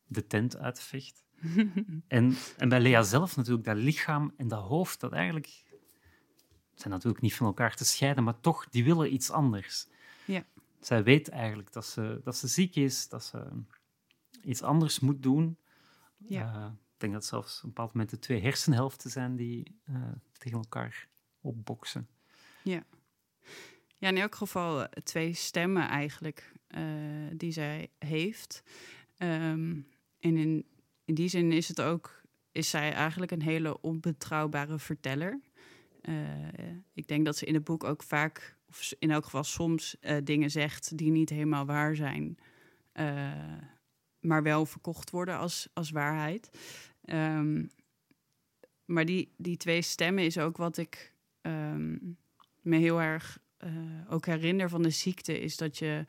[0.07, 1.25] de tent uitvecht.
[2.07, 5.65] En, en bij Lea zelf natuurlijk, dat lichaam en dat hoofd, dat eigenlijk
[6.73, 9.87] zijn natuurlijk niet van elkaar te scheiden, maar toch, die willen iets anders.
[10.25, 10.43] Ja.
[10.79, 13.47] Zij weet eigenlijk dat ze, dat ze ziek is, dat ze
[14.41, 15.57] iets anders moet doen.
[16.17, 16.53] Ja.
[16.53, 19.95] Eh, ik denk dat zelfs op een bepaald moment de twee hersenhelften zijn die eh,
[20.31, 21.07] tegen elkaar
[21.41, 22.07] opboksen.
[23.97, 26.81] Ja, in elk geval eh, twee stemmen eigenlijk eh,
[27.33, 28.63] die zij heeft.
[29.17, 29.79] Ehm,
[30.19, 30.65] en in,
[31.05, 35.39] in die zin is het ook, is zij eigenlijk een hele onbetrouwbare verteller.
[36.93, 40.51] Ik denk dat ze in het boek ook vaak, of in elk geval soms, dingen
[40.51, 42.37] zegt die niet helemaal waar zijn.
[44.27, 46.49] Maar wel verkocht worden als, als waarheid.
[47.01, 47.65] Ehm,
[48.85, 51.97] maar die, die twee stemmen is ook wat ik ehm,
[52.61, 53.71] me heel erg eh,
[54.09, 56.05] ook herinner van de ziekte, is dat je.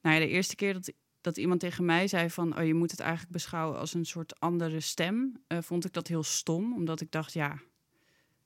[0.00, 2.90] Nou ja, de eerste keer dat, dat iemand tegen mij zei van oh, je moet
[2.90, 6.74] het eigenlijk beschouwen als een soort andere stem, eh, vond ik dat heel stom.
[6.74, 7.60] Omdat ik dacht, ja,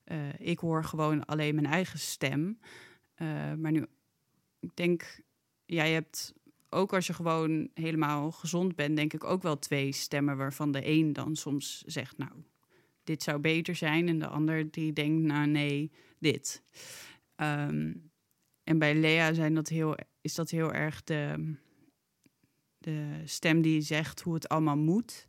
[0.05, 2.59] eh, ik hoor gewoon alleen mijn eigen stem.
[3.59, 3.87] Maar nu,
[4.61, 5.21] ik denk,
[5.65, 6.35] ja, je hebt
[6.71, 10.87] ook als je gewoon helemaal gezond bent, denk ik ook wel twee stemmen waarvan de
[10.89, 12.33] een dan soms zegt, nou,
[13.05, 14.09] dit zou beter zijn.
[14.09, 16.63] En de ander die denkt, nou nee, dit.
[17.37, 17.93] Ehm,
[18.65, 21.55] en bij Lea zijn dat heel, is dat heel erg de,
[22.79, 25.27] de stem die zegt hoe het allemaal moet.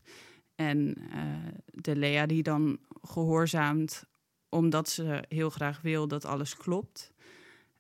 [0.56, 4.04] En eh, de Lea die dan gehoorzaamt
[4.50, 7.14] omdat ze heel graag wil dat alles klopt.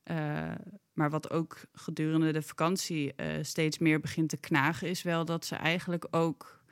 [0.07, 0.51] Eh,
[0.93, 5.45] maar wat ook gedurende de vakantie eh, steeds meer begint te knagen, is wel dat
[5.45, 6.63] ze eigenlijk ook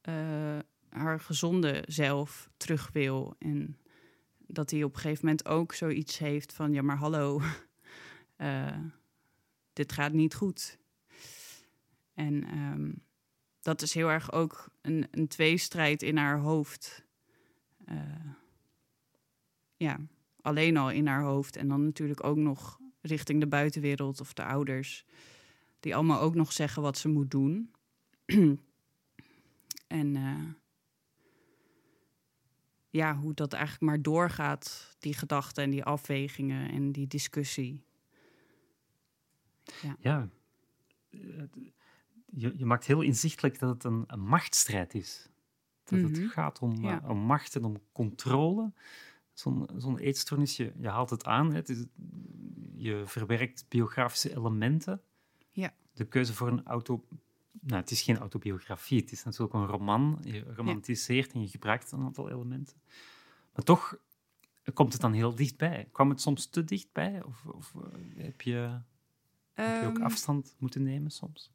[0.00, 3.36] eh, haar gezonde zelf terug wil.
[3.38, 3.78] En
[4.38, 7.42] dat hij op een gegeven moment ook zoiets heeft van: ja, maar hallo,
[9.72, 10.78] dit gaat niet goed.
[12.14, 12.92] En ehm,
[13.60, 17.04] dat is heel erg ook een, een tweestrijd in haar hoofd.
[19.76, 19.98] Ja,
[20.44, 21.56] alleen al in haar hoofd.
[21.56, 25.04] En dan natuurlijk ook nog richting de buitenwereld of de ouders.
[25.80, 27.70] Die allemaal ook nog zeggen wat ze moet doen.
[29.86, 30.44] en uh,
[32.90, 37.82] ja, hoe dat eigenlijk maar doorgaat, die gedachten en die afwegingen en die discussie.
[39.82, 40.28] Ja, ja
[42.26, 45.28] je, je, maakt heel inzichtelijk dat het een, een machtsstrijd is.
[45.84, 46.28] Dat het mhm.
[46.28, 47.02] gaat om, ja.
[47.02, 48.72] uh, om macht en om controle.
[49.34, 51.54] Zo'n zo'n eetstoornis, je, je haalt het aan.
[51.54, 51.84] Het is,
[52.76, 55.02] je verwerkt biografische elementen.
[55.50, 55.74] Ja.
[55.92, 57.04] De keuze voor een auto...
[57.60, 60.18] Nou, het is geen autobiografie, het is natuurlijk een roman.
[60.22, 62.76] Je romantiseert en je gebruikt een aantal elementen.
[63.54, 63.98] Maar toch
[64.74, 65.88] komt het dan heel dichtbij.
[65.92, 67.22] Kwam het soms te dichtbij?
[67.22, 68.80] Of, of eh, heb, je,
[69.52, 70.04] heb je ook ehm.
[70.04, 71.52] afstand moeten nemen soms?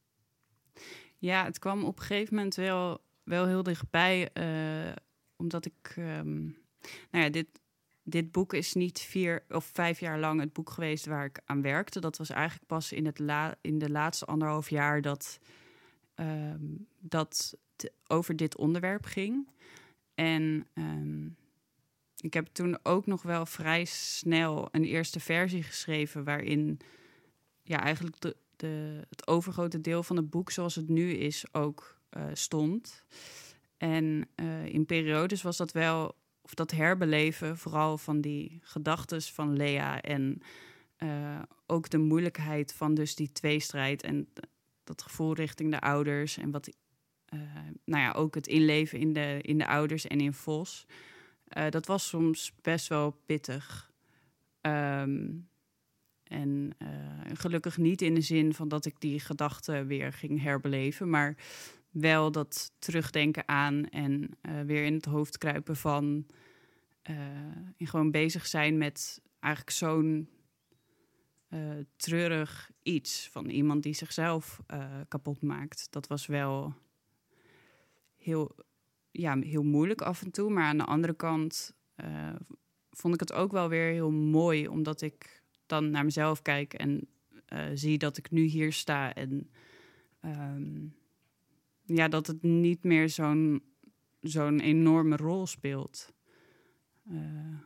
[1.18, 4.30] Ja, het kwam op een gegeven moment wel, wel heel dichtbij.
[4.34, 4.96] Uh,
[5.36, 5.96] omdat ik...
[5.98, 6.58] Um,
[7.12, 7.48] nou ja, dit,
[8.10, 11.62] dit boek is niet vier of vijf jaar lang het boek geweest waar ik aan
[11.62, 12.00] werkte.
[12.00, 15.40] Dat was eigenlijk pas in, het la, in de laatste anderhalf jaar dat,
[16.16, 17.58] um, dat
[18.08, 19.50] over dit onderwerp ging.
[20.16, 21.36] En um,
[22.22, 26.80] ik heb toen ook nog wel vrij snel een eerste versie geschreven waarin
[27.64, 31.98] ja, eigenlijk de, de, het overgrote deel van het boek zoals het nu is ook
[32.18, 33.04] uh, stond.
[33.78, 36.16] En uh, in periodes was dat wel
[36.56, 40.42] dat herbeleven, vooral van die gedachten van Lea en
[40.98, 44.28] uh, ook de moeilijkheid van dus die tweestrijd en
[44.84, 46.70] dat gevoel richting de ouders en wat,
[47.34, 47.42] uh,
[47.86, 50.86] nou ja, ook het inleven in de, in de ouders en in Vos.
[51.58, 53.92] Uh, dat was soms best wel pittig.
[54.62, 55.48] Um,
[56.24, 56.76] en
[57.34, 61.36] gelukkig niet in de zin van dat ik die gedachten weer ging herbeleven, maar
[61.90, 66.26] wel dat terugdenken aan en uh, weer in het hoofd kruipen van.
[67.02, 70.30] En gewoon bezig zijn met eigenlijk zo'n
[71.50, 71.60] uh,
[71.96, 74.62] treurig iets van iemand die zichzelf
[75.08, 75.88] kapot maakt.
[75.92, 76.74] Dat was wel
[78.18, 78.56] heel,
[79.12, 80.50] ja, heel moeilijk af en toe.
[80.50, 81.74] Maar aan de andere kant
[82.92, 87.08] vond ik het ook wel weer heel mooi, omdat ik dan naar mezelf kijk en
[87.74, 89.50] zie dat ik nu hier sta en.
[90.22, 90.98] Um,
[91.94, 93.64] ja, dat het niet meer zo'n
[94.22, 96.14] zo'n enorme rol speelt.
[97.12, 97.60] Uh,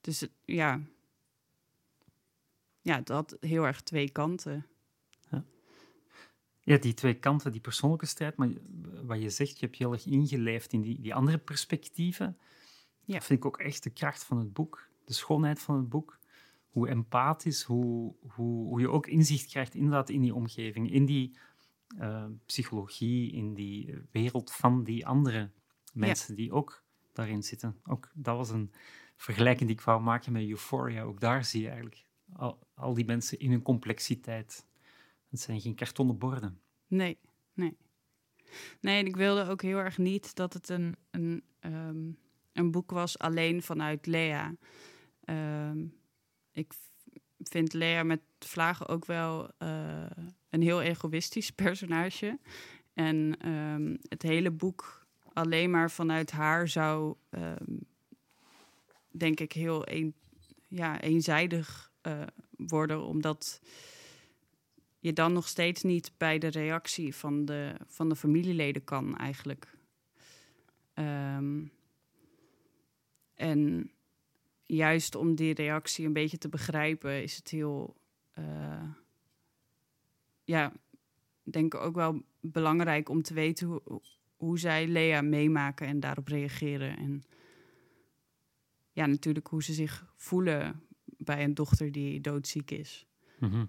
[0.00, 0.80] dus het, ja.
[2.80, 4.66] Ja, dat heel erg twee kanten.
[5.30, 5.44] Ja.
[6.60, 8.50] ja, die twee kanten, die persoonlijke strijd, maar
[9.02, 12.38] wat je zegt, je hebt je heel erg ingeleefd in die, die andere perspectieven.
[13.04, 13.14] Ja.
[13.14, 16.18] Dat vind ik ook echt de kracht van het boek, de schoonheid van het boek.
[16.70, 21.36] Hoe empathisch, hoe, hoe, hoe je ook inzicht krijgt inderdaad in die omgeving, in die
[21.98, 25.50] uh, psychologie, in die wereld van die andere
[25.92, 27.80] mensen die ook daarin zitten.
[27.84, 28.72] Ook dat was een
[29.16, 31.02] vergelijking die ik wou maken met Euphoria.
[31.02, 34.66] Ook daar zie je eigenlijk al, al die mensen in hun complexiteit.
[35.28, 36.60] Het zijn geen kartonnen borden.
[36.86, 37.18] Nee,
[37.54, 37.76] nee.
[38.80, 42.18] Nee, en ik wilde ook heel erg niet dat het een, een, um,
[42.52, 44.54] een boek was alleen vanuit Lea.
[45.24, 45.98] Um,
[46.52, 46.72] ik
[47.38, 50.06] vind Lea met Vlagen ook wel uh,
[50.50, 52.38] een heel egoïstisch personage.
[52.94, 57.80] En um, het hele boek alleen maar vanuit haar zou, um,
[59.10, 60.14] denk ik, heel een,
[60.68, 62.22] ja, eenzijdig uh,
[62.56, 63.60] worden, omdat
[64.98, 69.78] je dan nog steeds niet bij de reactie van de, van de familieleden kan, eigenlijk.
[70.94, 71.72] Um,
[73.34, 73.90] en
[74.66, 77.96] juist om die reactie een beetje te begrijpen, is het heel.
[78.38, 78.82] Uh,
[80.50, 80.72] ja,
[81.42, 84.00] denk ik ook wel belangrijk om te weten hoe,
[84.36, 86.96] hoe zij Lea meemaken en daarop reageren.
[86.96, 87.22] En
[88.92, 93.06] ja, natuurlijk hoe ze zich voelen bij een dochter die doodziek is.
[93.38, 93.68] Mm -hmm.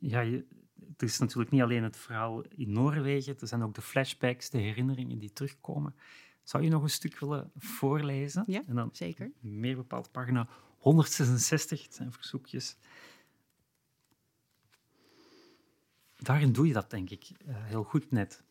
[0.00, 0.44] Ja, je,
[0.88, 4.58] het is natuurlijk niet alleen het verhaal in Noorwegen, er zijn ook de flashbacks, de
[4.58, 5.94] herinneringen die terugkomen.
[6.42, 8.44] Zou je nog een stuk willen voorlezen?
[8.46, 9.30] Ja, en dan zeker.
[9.40, 12.76] Meer bepaald pagina 166, het zijn verzoekjes.
[16.18, 18.42] Daarin doe je dat, denk ik, uh, heel goed net.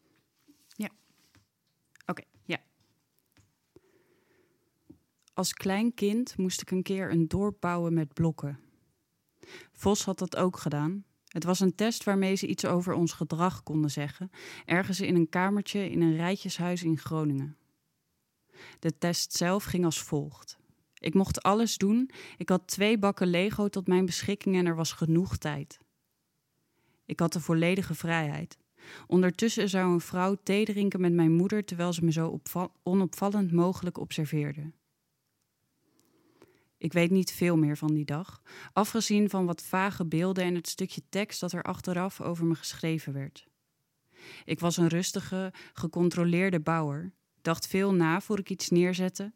[0.76, 0.90] Ja.
[2.06, 2.60] Oké, ja.
[5.34, 8.60] Als klein kind moest ik een keer een dorp bouwen met blokken.
[9.74, 11.06] Vos had dat ook gedaan.
[11.28, 14.30] Het was een test waarmee ze iets over ons gedrag konden zeggen,
[14.66, 17.58] ergens in een kamertje in een rijtjeshuis in Groningen.
[18.80, 20.58] De test zelf ging als volgt.
[21.00, 22.10] Ik mocht alles doen.
[22.38, 25.80] Ik had twee bakken Lego tot mijn beschikking en er was genoeg tijd.
[27.08, 28.58] Ik had de volledige vrijheid.
[29.08, 32.42] Ondertussen zou een vrouw thee drinken met mijn moeder terwijl ze me zo
[32.84, 34.72] onopvallend mogelijk observeerde.
[36.78, 38.42] Ik weet niet veel meer van die dag,
[38.74, 43.14] afgezien van wat vage beelden en het stukje tekst dat er achteraf over me geschreven
[43.14, 43.48] werd.
[44.46, 49.34] Ik was een rustige, gecontroleerde bouwer, dacht veel na voor ik iets neerzette,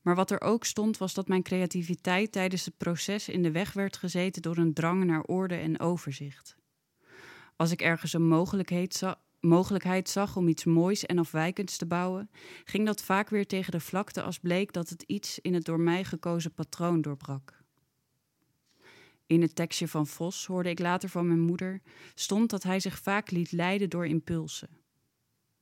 [0.00, 3.72] maar wat er ook stond was dat mijn creativiteit tijdens het proces in de weg
[3.72, 6.56] werd gezeten door een drang naar orde en overzicht.
[7.56, 9.02] Als ik ergens een mogelijkheid,
[9.40, 12.30] mogelijkheid zag om iets moois en afwijkends te bouwen,
[12.64, 15.80] ging dat vaak weer tegen de vlakte als bleek dat het iets in het door
[15.80, 17.60] mij gekozen patroon doorbrak.
[19.26, 21.82] In het tekstje van Vos hoorde ik later van mijn moeder
[22.14, 24.68] stond dat hij zich vaak liet leiden door impulsen.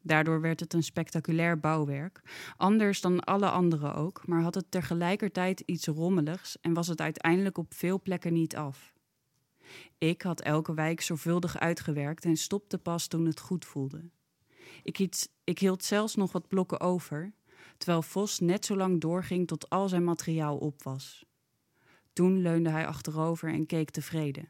[0.03, 2.21] Daardoor werd het een spectaculair bouwwerk,
[2.57, 7.59] anders dan alle andere ook, maar had het tegelijkertijd iets rommeligs en was het uiteindelijk
[7.59, 8.95] op veel plekken niet af.
[9.99, 14.11] Ik had elke wijk zorgvuldig uitgewerkt en stopte pas toen het goed voelde.
[14.83, 17.33] Ik, iets, ik hield zelfs nog wat blokken over,
[17.77, 21.25] terwijl Vos net zo lang doorging tot al zijn materiaal op was.
[22.13, 24.49] Toen leunde hij achterover en keek tevreden.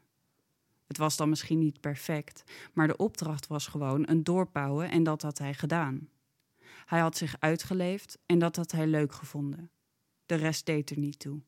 [0.87, 5.21] Het was dan misschien niet perfect, maar de opdracht was gewoon een doorbouwen en dat
[5.21, 6.09] had hij gedaan.
[6.85, 9.71] Hij had zich uitgeleefd en dat had hij leuk gevonden.
[10.25, 11.41] De rest deed er niet toe.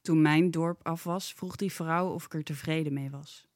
[0.00, 3.48] Toen mijn dorp af was, vroeg die vrouw of ik er tevreden mee was.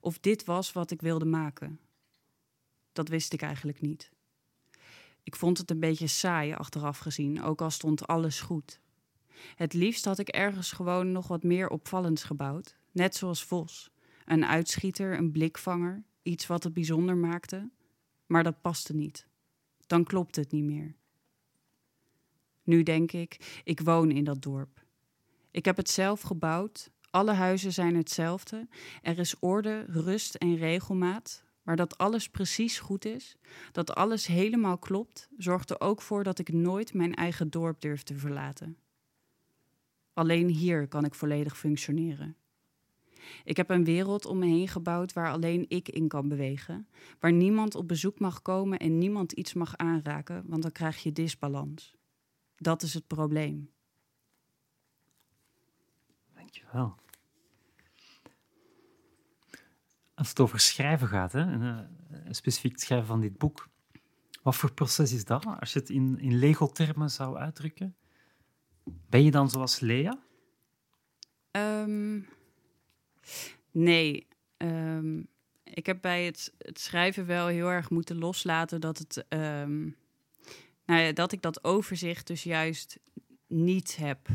[0.00, 1.80] Of dit was wat ik wilde maken.
[2.92, 4.10] Dat wist ik eigenlijk niet.
[5.22, 8.80] Ik vond het een beetje saai achteraf gezien, ook al stond alles goed.
[9.54, 13.90] Het liefst had ik ergens gewoon nog wat meer opvallends gebouwd, net zoals Vos.
[14.24, 17.70] Een uitschieter, een blikvanger, iets wat het bijzonder maakte.
[18.26, 19.26] Maar dat paste niet.
[19.86, 20.94] Dan klopte het niet meer.
[22.62, 24.84] Nu denk ik, ik woon in dat dorp.
[25.50, 26.90] Ik heb het zelf gebouwd.
[27.10, 28.68] Alle huizen zijn hetzelfde.
[29.02, 31.44] Er is orde, rust en regelmaat.
[31.62, 33.36] Maar dat alles precies goed is,
[33.72, 38.02] dat alles helemaal klopt, zorgt er ook voor dat ik nooit mijn eigen dorp durf
[38.02, 38.78] te verlaten.
[40.12, 42.36] Alleen hier kan ik volledig functioneren.
[43.44, 47.32] Ik heb een wereld om me heen gebouwd waar alleen ik in kan bewegen, waar
[47.32, 51.94] niemand op bezoek mag komen en niemand iets mag aanraken, want dan krijg je disbalans.
[52.56, 53.70] Dat is het probleem.
[56.50, 56.94] Dankjewel.
[60.14, 63.68] Als het over schrijven gaat, hè, en, uh, specifiek het schrijven van dit boek,
[64.42, 65.46] wat voor proces is dat?
[65.46, 67.96] Als je het in, in Lego-termen zou uitdrukken,
[68.84, 70.18] ben je dan zoals Lea?
[71.50, 72.28] Um,
[73.70, 74.26] nee.
[74.56, 75.28] Um,
[75.64, 79.96] ik heb bij het, het, schrijven wel heel erg moeten loslaten dat, het, um,
[80.84, 82.98] nou ja, dat ik dat overzicht dus juist
[83.46, 84.28] niet heb.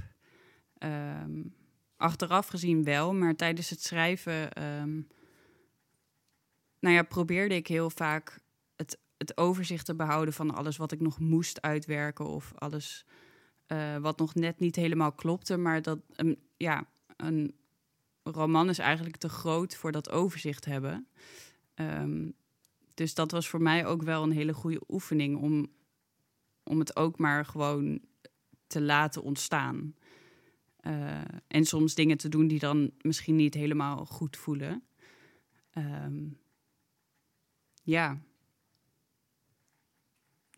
[1.98, 4.50] Achteraf gezien wel, maar tijdens het schrijven
[6.86, 8.40] nou ja, probeerde ik heel vaak
[8.76, 13.06] het, het overzicht te behouden van alles wat ik nog moest uitwerken of alles
[13.68, 15.58] uh, wat nog net niet helemaal klopte.
[15.58, 17.56] Maar dat um, ja, een
[18.24, 21.08] roman is eigenlijk te groot voor dat overzicht hebben.
[21.76, 22.34] Um,
[22.94, 25.68] dus dat was voor mij ook wel een hele goede oefening om,
[26.64, 28.00] om het ook maar gewoon
[28.68, 29.96] te laten ontstaan.
[30.88, 34.84] Uh, en soms dingen te doen die dan misschien niet helemaal goed voelen.
[35.78, 36.38] Um,
[37.84, 38.22] ja.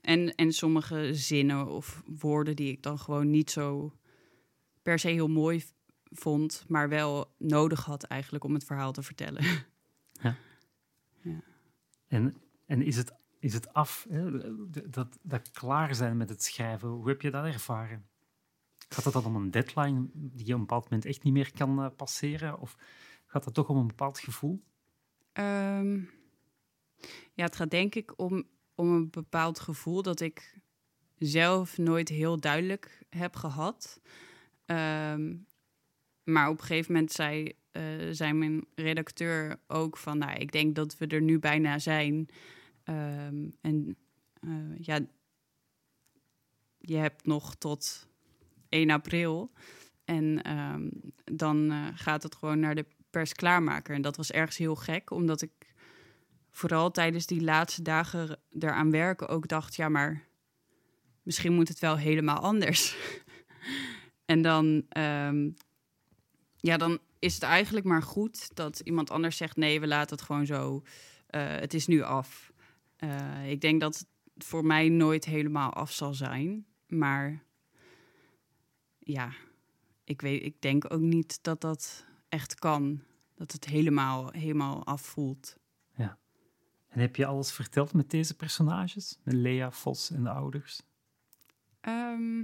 [0.01, 3.93] En, en sommige zinnen of woorden die ik dan gewoon niet zo
[4.81, 5.63] per se heel mooi
[6.03, 9.43] vond, maar wel nodig had eigenlijk om het verhaal te vertellen.
[10.21, 10.35] Ja.
[11.21, 11.39] ja.
[12.07, 12.35] En,
[12.65, 14.31] en is, het, is het af, hè?
[14.89, 18.07] Dat, dat klaar zijn met het schrijven, hoe heb je dat ervaren?
[18.89, 21.51] Gaat het dan om een deadline die je op een bepaald moment echt niet meer
[21.53, 22.59] kan uh, passeren?
[22.59, 22.75] Of
[23.25, 24.63] gaat het toch om een bepaald gevoel?
[25.33, 26.09] Um,
[27.33, 28.43] ja, het gaat denk ik om,
[28.75, 30.59] om een bepaald gevoel dat ik
[31.17, 34.01] zelf nooit heel duidelijk heb gehad.
[34.65, 35.47] Um,
[36.23, 40.97] maar op een gegeven moment zei, uh, mijn redacteur ook van, nou, ik denk dat
[40.97, 42.29] we er nu bijna zijn.
[42.83, 43.97] Um, en
[44.41, 44.99] uh, ja,
[46.77, 48.07] je hebt nog tot
[48.69, 49.51] 1 april.
[50.05, 50.91] En um,
[51.23, 53.95] dan uh, gaat het gewoon naar de pers klaarmaker.
[53.95, 55.51] En dat was ergens heel gek, omdat ik
[56.49, 60.23] vooral tijdens die laatste dagen eraan werken ook dacht, ja, maar
[61.23, 62.95] misschien moet het wel helemaal anders.
[64.25, 65.53] en dan, um,
[66.55, 70.25] ja, dan, is het eigenlijk maar goed dat iemand anders zegt: nee, we laten het
[70.25, 70.81] gewoon zo.
[71.27, 72.51] Eh, het is nu af.
[72.95, 73.97] Eh, ik denk dat
[74.33, 76.65] het voor mij nooit helemaal af zal zijn.
[76.87, 77.43] Maar
[79.07, 79.31] ja,
[80.03, 83.03] ik, weet, ik denk ook niet dat dat echt kan.
[83.35, 85.57] Dat het helemaal, helemaal afvoelt.
[85.95, 86.17] Ja.
[86.87, 89.17] En heb je alles verteld met deze personages?
[89.23, 90.81] Met Lea, Vos en de ouders?
[91.81, 92.39] Ehm,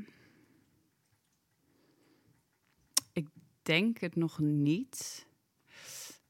[3.12, 3.28] ik
[3.62, 5.28] denk het nog niet.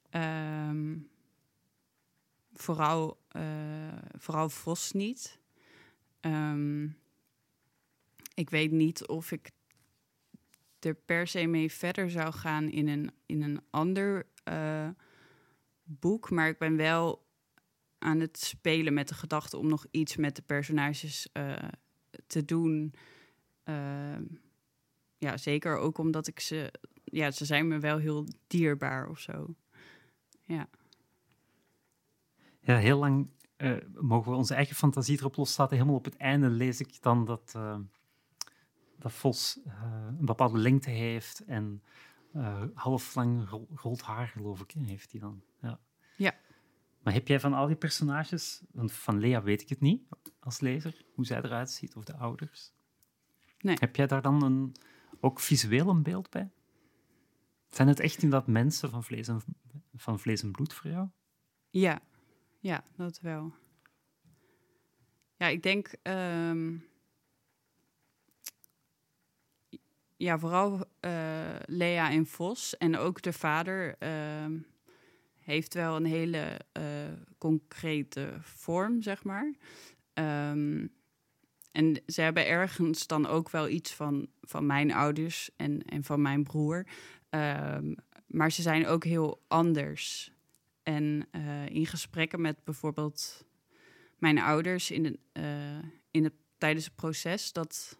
[0.10, 0.98] Ehm,
[2.54, 5.40] vooral, uh, vooral Vos niet.
[6.20, 6.88] Ehm,
[8.34, 9.52] ik weet niet of ik
[10.86, 14.90] er per se mee verder zou gaan in een, in een ander uh,
[15.84, 16.30] boek.
[16.30, 17.28] Maar ik ben wel
[17.98, 21.54] aan het spelen met de gedachte om nog iets met de personages uh,
[22.28, 22.94] te doen.
[23.66, 24.20] Uh,
[25.18, 26.74] ja, zeker ook omdat ik ze...
[27.04, 29.56] Ja, ze zijn me wel heel dierbaar of zo.
[30.42, 30.70] Ja.
[32.60, 35.76] Ja, heel lang uh, mogen we onze eigen fantasie erop loslaten.
[35.76, 37.56] Helemaal op het einde lees ik dan dat,
[39.04, 39.74] dat Vos uh,
[40.20, 41.84] een bepaalde lengte heeft en
[42.74, 45.44] half lang rood haar, geloof ik, heeft hij dan.
[45.62, 45.80] Ja.
[46.16, 46.36] ja.
[47.02, 50.04] Maar heb jij van al die personages, want van Lea weet ik het niet
[50.40, 52.74] als lezer, hoe zij eruit ziet, of de ouders.
[53.60, 53.76] Nee.
[53.80, 54.76] Heb jij daar dan een,
[55.20, 56.52] ook visueel een beeld bij?
[57.70, 59.42] Zijn het echt inderdaad mensen van vlees en,
[59.94, 61.08] van vlees en bloed voor jou?
[61.70, 62.02] Ja,
[62.60, 63.54] ja, dat wel.
[65.38, 65.96] Ja, ik denk.
[66.04, 66.92] Um,
[70.24, 74.60] ja, vooral uh, Lea en Vos en ook de vader uh,
[75.40, 76.84] heeft wel een hele uh,
[77.38, 79.54] concrete vorm, zeg maar.
[80.14, 80.92] Um,
[81.72, 86.22] en ze hebben ergens dan ook wel iets van, van mijn ouders en, en van
[86.22, 86.88] mijn broer.
[87.30, 87.96] Um,
[88.28, 90.32] maar ze zijn ook heel anders.
[90.84, 93.46] En uh, in gesprekken met bijvoorbeeld
[94.18, 95.20] mijn ouders in, de,
[96.12, 97.98] in het, tijdens het proces, dat,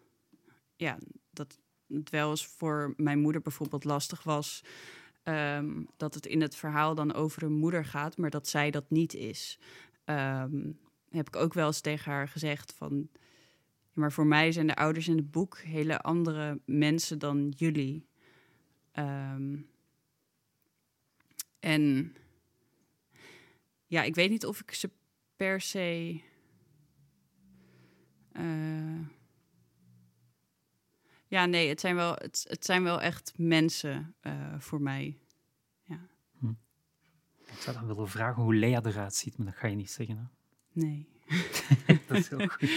[0.76, 0.98] ja,
[1.30, 1.58] dat
[1.94, 4.64] het wel eens voor mijn moeder bijvoorbeeld lastig was.
[5.24, 8.90] Um, dat het in het verhaal dan over een moeder gaat, maar dat zij dat
[8.90, 9.58] niet is.
[10.04, 10.78] Um,
[11.10, 13.08] heb ik ook wel eens tegen haar gezegd van.
[13.92, 18.06] Maar voor mij zijn de ouders in het boek hele andere mensen dan jullie.
[18.98, 19.66] Um,
[21.60, 22.14] en
[23.86, 24.90] ja, ik weet niet of ik ze
[25.36, 26.20] per se.
[28.32, 29.00] Uh,
[31.34, 35.18] ja, nee, het zijn wel, het, het zijn wel echt mensen uh, voor mij.
[35.82, 35.98] Ja.
[36.38, 36.52] Hm.
[37.46, 40.16] Ik zou dan willen vragen hoe Lea eruit ziet, maar dat ga je niet zeggen.
[40.16, 40.24] Hè?
[40.72, 41.08] Nee.
[42.06, 42.70] dat is heel goed.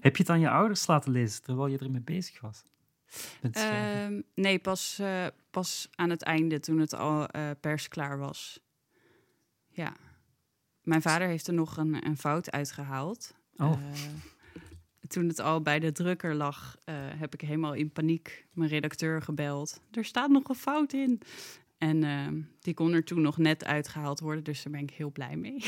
[0.00, 2.64] Heb je het aan je ouders laten lezen terwijl je ermee bezig was?
[3.56, 8.60] Uh, nee, pas, uh, pas aan het einde toen het al uh, persklaar was.
[9.68, 9.96] Ja.
[10.82, 13.34] Mijn vader heeft er nog een, een fout uitgehaald.
[13.56, 13.78] Oh.
[15.08, 16.76] Toen het al bij de drukker lag,
[17.18, 19.80] heb ik helemaal in paniek mijn redacteur gebeld.
[19.90, 21.20] Er staat nog een fout in.
[21.78, 25.10] En ehm, die kon er toen nog net uitgehaald worden, dus daar ben ik heel
[25.10, 25.64] blij mee.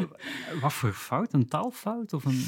[0.60, 1.32] wat voor fout?
[1.32, 2.44] Een taalfout of een...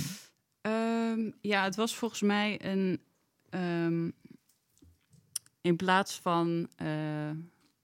[0.67, 3.01] Um, ja, het was volgens mij een.
[3.51, 4.13] Um,
[5.61, 7.31] in plaats van uh,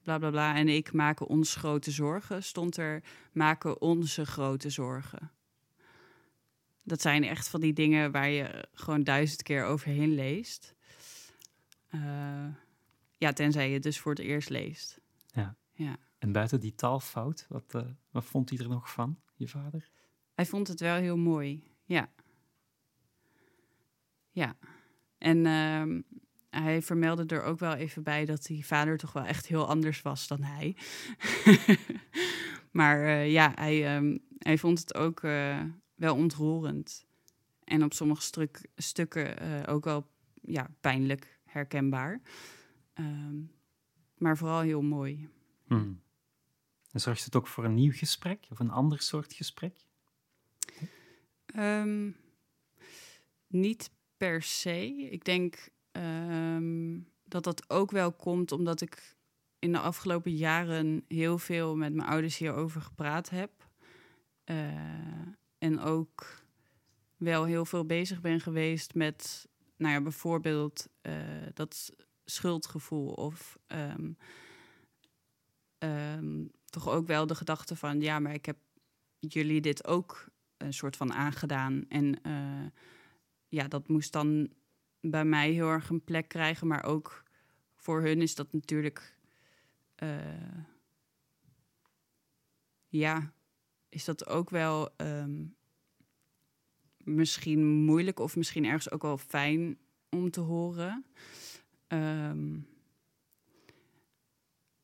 [0.03, 5.31] bla bla bla en ik maken ons grote zorgen, stond er maken onze grote zorgen.
[6.91, 10.75] Dat zijn echt van die dingen waar je gewoon duizend keer overheen leest.
[11.91, 12.47] Uh,
[13.17, 15.01] ja, tenzij je het dus voor het eerst leest.
[15.27, 15.57] Ja.
[15.73, 15.97] ja.
[16.19, 19.89] En buiten die taalfout, wat, uh, wat vond hij er nog van, je vader?
[20.35, 22.11] Hij vond het wel heel mooi, ja.
[24.31, 24.57] Ja.
[25.19, 26.01] En uh,
[26.63, 30.03] hij vermeldde er ook wel even bij dat die vader toch wel echt heel anders
[30.03, 30.77] was dan hij.
[32.81, 35.23] maar uh, ja, hij, um, hij vond het ook
[36.01, 37.07] wel ontroerend.
[37.65, 40.11] En op sommige stuk, stukken uh, ook wel
[40.43, 42.21] ja, pijnlijk herkenbaar.
[42.95, 43.53] Um,
[44.19, 45.29] maar vooral heel mooi.
[45.67, 46.01] Hmm.
[46.91, 49.87] En zorgt het ook voor een nieuw gesprek of een ander soort gesprek?
[51.57, 52.17] Um,
[53.47, 55.09] niet per se.
[55.11, 59.17] Ik denk um, dat dat ook wel komt omdat ik
[59.59, 63.69] in de afgelopen jaren heel veel met mijn ouders hierover gepraat heb.
[64.45, 65.29] Uh,
[65.61, 66.43] en ook
[67.17, 71.15] wel heel veel bezig ben geweest met, nou ja, bijvoorbeeld uh,
[71.55, 71.93] dat
[72.25, 74.17] schuldgevoel of um,
[75.79, 78.57] um, toch ook wel de gedachte van, ja, maar ik heb
[79.19, 81.85] jullie dit ook een soort van aangedaan.
[81.89, 82.67] En uh,
[83.49, 84.49] ja, dat moest dan
[85.01, 86.67] bij mij heel erg een plek krijgen.
[86.67, 87.23] Maar ook
[87.77, 89.19] voor hun is dat natuurlijk
[89.95, 90.59] eh,
[92.89, 93.33] ja,
[93.91, 95.45] is dat ook wel ehm,
[96.97, 99.79] misschien moeilijk of misschien ergens ook wel fijn
[100.11, 101.05] om te horen.
[101.87, 102.59] Ehm,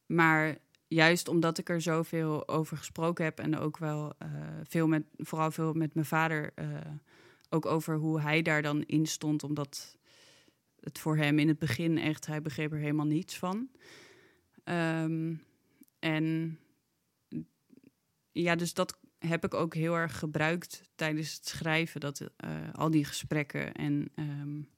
[0.07, 4.29] maar juist omdat ik er zoveel over gesproken heb en ook wel uh,
[4.65, 6.67] veel met, vooral veel met mijn vader, uh,
[7.49, 9.97] ook over hoe hij daar dan in stond, omdat
[10.81, 13.69] het voor hem in het begin echt, hij begreep er helemaal niets van.
[14.65, 15.43] Um,
[15.99, 16.59] en
[18.43, 22.28] ja, dus dat heb ik ook heel erg gebruikt tijdens het schrijven, dat, uh,
[22.72, 24.68] al die gesprekken en um,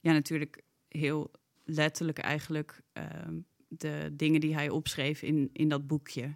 [0.00, 1.30] ja, natuurlijk heel
[1.64, 3.38] letterlijk eigenlijk ehm,
[3.68, 6.34] de dingen die hij opschreef in, in dat boekje.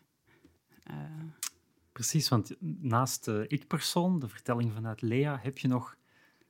[0.90, 0.96] Uh,
[1.92, 5.96] Precies, want naast de ik-persoon, de vertelling vanuit Lea, heb je nog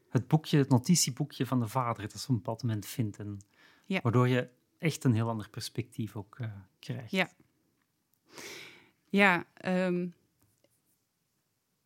[0.08, 3.18] het boekje, het notitieboekje van de vader, dat ze op een bepaald moment vindt.
[3.18, 3.38] En
[3.86, 4.00] ja.
[4.02, 4.48] Waardoor je
[4.78, 6.38] echt een heel ander perspectief ook
[6.78, 7.10] krijgt.
[7.10, 7.30] Ja,
[9.08, 10.14] ja um,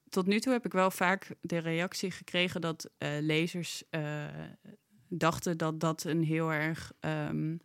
[0.09, 3.83] tot nu toe heb ik wel vaak de reactie gekregen dat uh, lezers
[5.09, 7.61] dachten dat dat een heel erg um,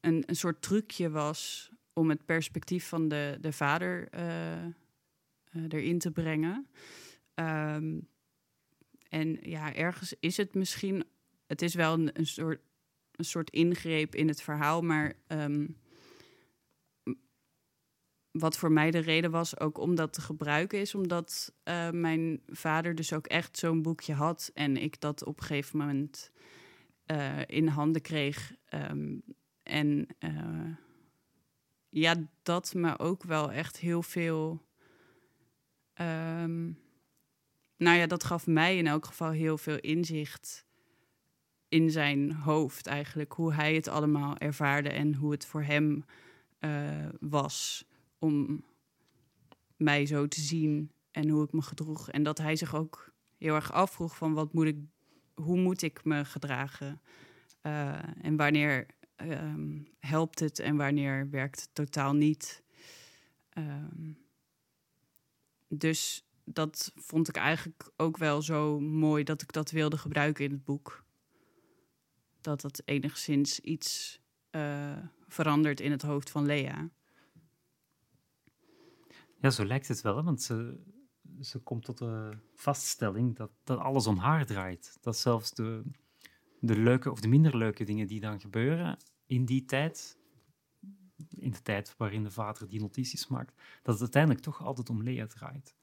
[0.00, 4.64] een, een soort trucje was om het perspectief van de, de vader uh,
[5.68, 6.68] erin te brengen.
[7.34, 8.08] Um,
[9.08, 11.04] en ja, ergens is het misschien,
[11.46, 12.60] het is wel een, een, soort,
[13.12, 15.12] een soort ingreep in het verhaal, maar
[18.38, 22.40] wat voor mij de reden was ook om dat te gebruiken, is omdat uh, mijn
[22.46, 26.30] vader dus ook echt zo'n boekje had en ik dat op een gegeven moment
[27.06, 28.54] uh, in handen kreeg.
[28.90, 29.22] Um,
[29.62, 30.76] en uh,
[31.88, 34.66] ja, dat me ook wel echt heel veel.
[36.00, 36.78] Um,
[37.76, 40.66] nou ja, dat gaf mij in elk geval heel veel inzicht
[41.68, 43.32] in zijn hoofd eigenlijk.
[43.32, 46.04] Hoe hij het allemaal ervaarde en hoe het voor hem
[47.20, 47.86] was
[48.24, 48.64] om
[49.76, 52.10] mij zo te zien en hoe ik me gedroeg.
[52.10, 54.78] En dat hij zich ook heel erg afvroeg van wat moet ik,
[55.34, 57.00] hoe moet ik me gedragen?
[57.62, 62.62] Uh, en wanneer um, helpt het en wanneer werkt het totaal niet?
[63.58, 64.18] Um,
[65.68, 70.50] dus dat vond ik eigenlijk ook wel zo mooi dat ik dat wilde gebruiken in
[70.50, 71.04] het boek.
[72.40, 74.20] Dat het enigszins iets
[74.50, 74.98] uh,
[75.28, 76.90] verandert in het hoofd van Lea.
[79.44, 80.22] Ja, zo lijkt het wel, hè?
[80.22, 80.80] want ze,
[81.40, 84.98] ze komt tot de vaststelling dat, dat alles om haar draait.
[85.00, 85.82] Dat zelfs de,
[86.60, 90.18] de leuke of de minder leuke dingen die dan gebeuren in die tijd,
[91.28, 95.02] in de tijd waarin de vader die notities maakt, dat het uiteindelijk toch altijd om
[95.02, 95.74] Lea draait.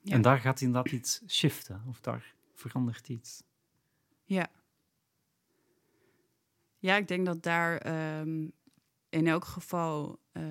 [0.00, 0.14] Ja.
[0.14, 3.42] En daar gaat inderdaad iets shiften, of daar verandert iets.
[4.24, 4.50] Ja.
[6.78, 7.86] Ja, ik denk dat daar
[8.20, 8.52] um,
[9.08, 10.42] in elk geval uh,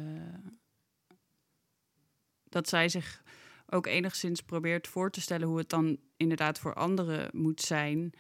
[2.50, 3.24] dat zij zich
[3.70, 8.14] ook enigszins probeert voor te stellen hoe het dan inderdaad voor anderen moet zijn.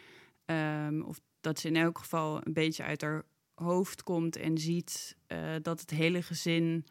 [0.45, 3.23] Um, of dat ze in elk geval een beetje uit haar
[3.53, 6.85] hoofd komt en ziet uh, dat het hele gezin,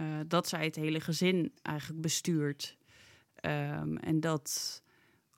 [0.00, 2.76] uh, dat zij het hele gezin eigenlijk bestuurt.
[3.40, 4.82] Um, en dat,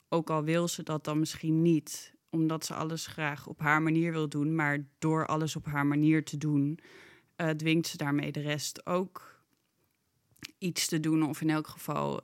[0.09, 4.11] ook al wil ze dat dan misschien niet, omdat ze alles graag op haar manier
[4.11, 6.79] wil doen, maar door alles op haar manier te doen,
[7.37, 9.36] uh, dwingt ze daarmee de rest ook
[10.57, 12.21] iets te doen, of in elk geval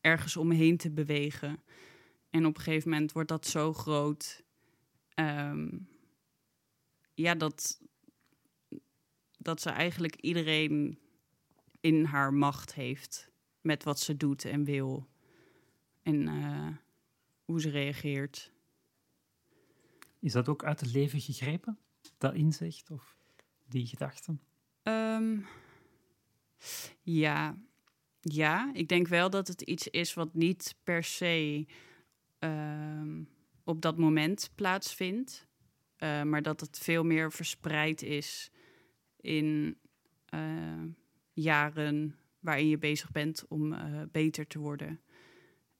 [0.00, 1.62] ergens omheen te bewegen.
[2.30, 4.42] En op een gegeven moment wordt dat zo groot.
[5.14, 5.88] Um,
[7.14, 7.80] ja, dat,
[9.38, 10.98] dat ze eigenlijk iedereen
[11.80, 15.08] in haar macht heeft met wat ze doet en wil.
[16.02, 16.68] En uh,
[17.44, 18.52] hoe ze reageert.
[20.18, 21.78] Is dat ook uit het leven gegrepen,
[22.18, 23.16] dat inzicht of
[23.64, 24.40] die gedachten?
[24.82, 25.46] Um,
[27.04, 27.56] ja.
[28.20, 31.66] ja, ik denk wel dat het iets is wat niet per se
[32.38, 33.28] um,
[33.64, 35.46] op dat moment plaatsvindt.
[35.98, 38.50] Uh, maar dat het veel meer verspreid is
[39.20, 39.78] in
[40.34, 40.82] uh,
[41.32, 45.00] jaren waarin je bezig bent om uh, beter te worden.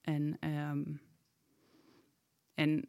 [0.00, 1.00] En, um,
[2.54, 2.88] en,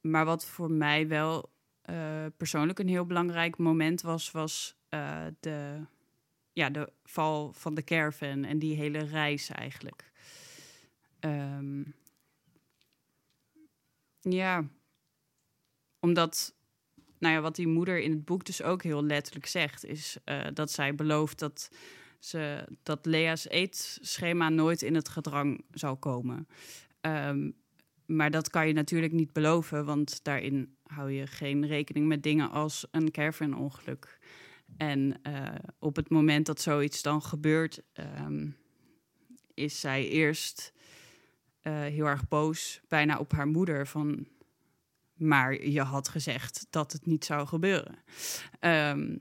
[0.00, 1.52] maar wat voor mij wel
[2.36, 4.76] persoonlijk een heel belangrijk moment was, was
[5.40, 5.86] de,
[6.54, 10.12] ja, de val van de caravan en die hele reis eigenlijk.
[11.20, 11.94] Um,
[14.20, 14.68] ja,
[16.00, 16.54] omdat,
[17.18, 20.46] nou ja, wat die moeder in het boek dus ook heel letterlijk zegt, is uh,
[20.54, 21.70] dat zij belooft dat,
[22.18, 26.48] ze, dat Lea's eetschema nooit in het gedrang zal komen.
[27.00, 27.62] Um,
[28.06, 32.50] maar dat kan je natuurlijk niet beloven, want daarin hou je geen rekening met dingen
[32.50, 34.18] als een caravan-ongeluk.
[34.76, 38.48] En eh, op het moment dat zoiets dan gebeurt, ehm,
[39.54, 40.72] is zij eerst
[41.60, 43.86] eh, heel erg boos, bijna op haar moeder.
[43.86, 44.26] Van,
[45.14, 47.98] maar je had gezegd dat het niet zou gebeuren.
[48.60, 49.16] Ehm,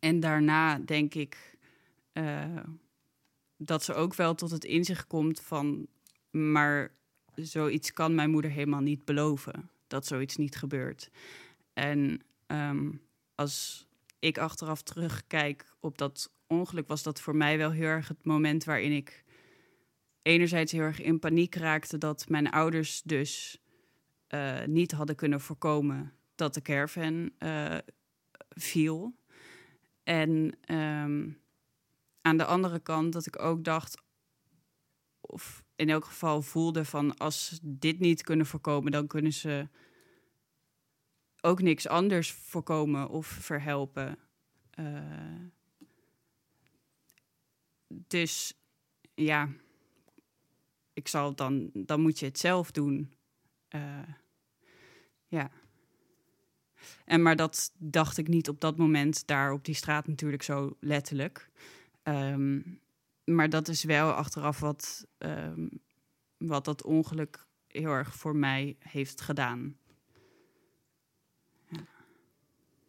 [0.00, 1.58] en daarna denk ik
[2.12, 2.56] eh,
[3.56, 5.86] dat ze ook wel tot het inzicht komt van,
[6.30, 6.94] maar
[7.34, 9.70] zoiets kan mijn moeder helemaal niet beloven.
[9.86, 11.10] Dat zoiets niet gebeurt.
[11.72, 12.90] En ehm,
[13.34, 13.86] als
[14.20, 18.64] ik achteraf terugkijk op dat ongeluk, was dat voor mij wel heel erg het moment
[18.64, 19.24] waarin ik
[20.22, 23.62] enerzijds heel erg in paniek raakte dat mijn ouders dus
[24.28, 27.78] uh, niet hadden kunnen voorkomen dat de caravan uh,
[28.48, 29.14] viel.
[30.02, 31.40] En um,
[32.20, 34.02] aan de andere kant dat ik ook dacht,
[35.20, 39.68] of in elk geval voelde van als ze dit niet kunnen voorkomen, dan kunnen ze
[41.40, 44.18] ook niks anders voorkomen of verhelpen.
[44.78, 45.44] Uh,
[47.88, 48.54] dus
[49.14, 49.48] ja,
[50.92, 53.14] ik zal dan, dan moet je het zelf doen.
[53.74, 54.08] Uh,
[55.26, 55.50] ja.
[57.04, 60.76] En maar dat dacht ik niet op dat moment daar op die straat natuurlijk zo
[60.80, 61.50] letterlijk.
[62.02, 62.80] Um,
[63.24, 65.70] maar dat is wel achteraf wat, um,
[66.36, 69.76] wat dat ongeluk heel erg voor mij heeft gedaan.
[71.68, 71.86] Ja.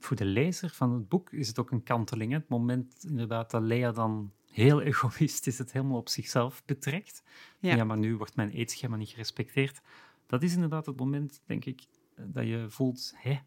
[0.04, 2.32] Voor de lezer van het boek is het ook een kanteling.
[2.32, 2.38] Hè?
[2.38, 7.24] Het moment inderdaad dat Lea dan heel egoïstisch het helemaal op zichzelf betrekt.
[7.60, 9.82] Ja, ja maar nu wordt mijn eetschema niet gerespecteerd.
[10.26, 11.82] Dat is inderdaad het moment, denk ik,
[12.16, 13.40] dat je voelt, hé,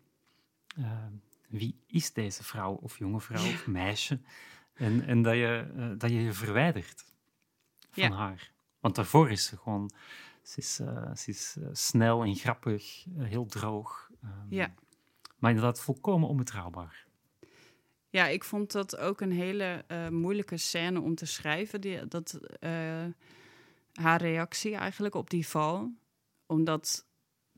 [0.79, 1.07] uh,
[1.49, 4.21] wie is deze vrouw of jonge vrouw of meisje?
[4.75, 7.05] En, en dat, je, uh, dat je je verwijdert
[7.91, 8.11] van ja.
[8.11, 8.53] haar.
[8.81, 9.91] Want daarvoor is ze gewoon,
[10.43, 14.11] ze is, uh, ze is snel en grappig, heel droog.
[14.25, 14.75] Um, ja.
[15.37, 17.07] Maar inderdaad volkomen onbetrouwbaar.
[18.15, 21.81] Ja, ik vond dat ook een hele uh, moeilijke scène om te schrijven.
[21.81, 23.05] Die, dat, uh,
[23.93, 25.93] haar reactie eigenlijk op die val.
[26.47, 27.07] Omdat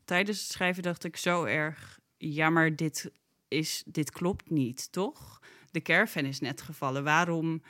[0.05, 1.99] tijdens het schrijven dacht ik zo erg...
[2.17, 3.11] ja, maar dit,
[3.47, 5.41] is, dit klopt niet, toch?
[5.71, 7.03] De caravan is net gevallen.
[7.03, 7.61] Waarom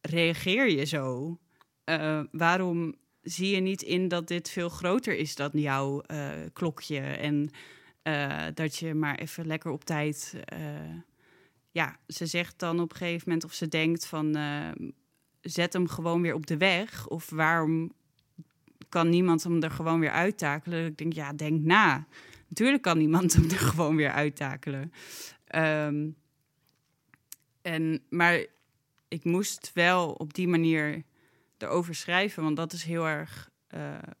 [0.00, 1.38] reageer je zo?
[1.84, 6.02] Uh, waarom zie je niet in dat dit veel groter is dan jouw
[6.52, 7.00] klokje...
[7.00, 7.50] en
[8.54, 10.34] dat je maar even lekker op tijd
[11.78, 14.70] ja, ze zegt dan op een gegeven moment of ze denkt van uh,
[15.40, 17.06] zet hem gewoon weer op de weg.
[17.06, 17.92] Of waarom
[18.88, 20.86] kan niemand hem er gewoon weer uittakelen?
[20.86, 22.06] Ik denk, ja, denk na.
[22.48, 24.92] Natuurlijk kan niemand hem er gewoon weer uittakelen.
[25.54, 26.16] Um,
[27.62, 28.44] en, maar
[29.08, 31.02] ik moest wel op die manier
[31.58, 33.50] erover schrijven, want dat is heel erg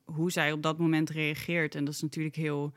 [0.04, 1.74] hoe zij op dat moment reageert.
[1.74, 2.72] En dat is natuurlijk heel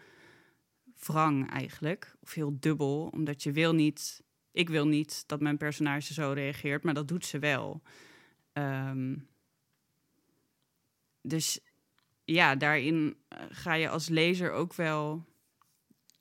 [1.05, 6.13] wrang eigenlijk, of heel dubbel, omdat je wil niet ik wil niet dat mijn personage
[6.13, 7.81] zo reageert, maar dat doet ze wel.
[8.53, 9.27] Um,
[11.21, 11.59] dus
[12.23, 15.25] ja, daarin eh, ga je als lezer ook wel.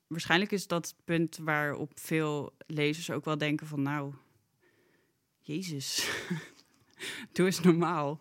[0.07, 4.13] Waarschijnlijk is dat het punt waarop veel lezers ook wel denken van nou,
[5.39, 6.09] Jezus,
[7.33, 8.19] doe eens normaal.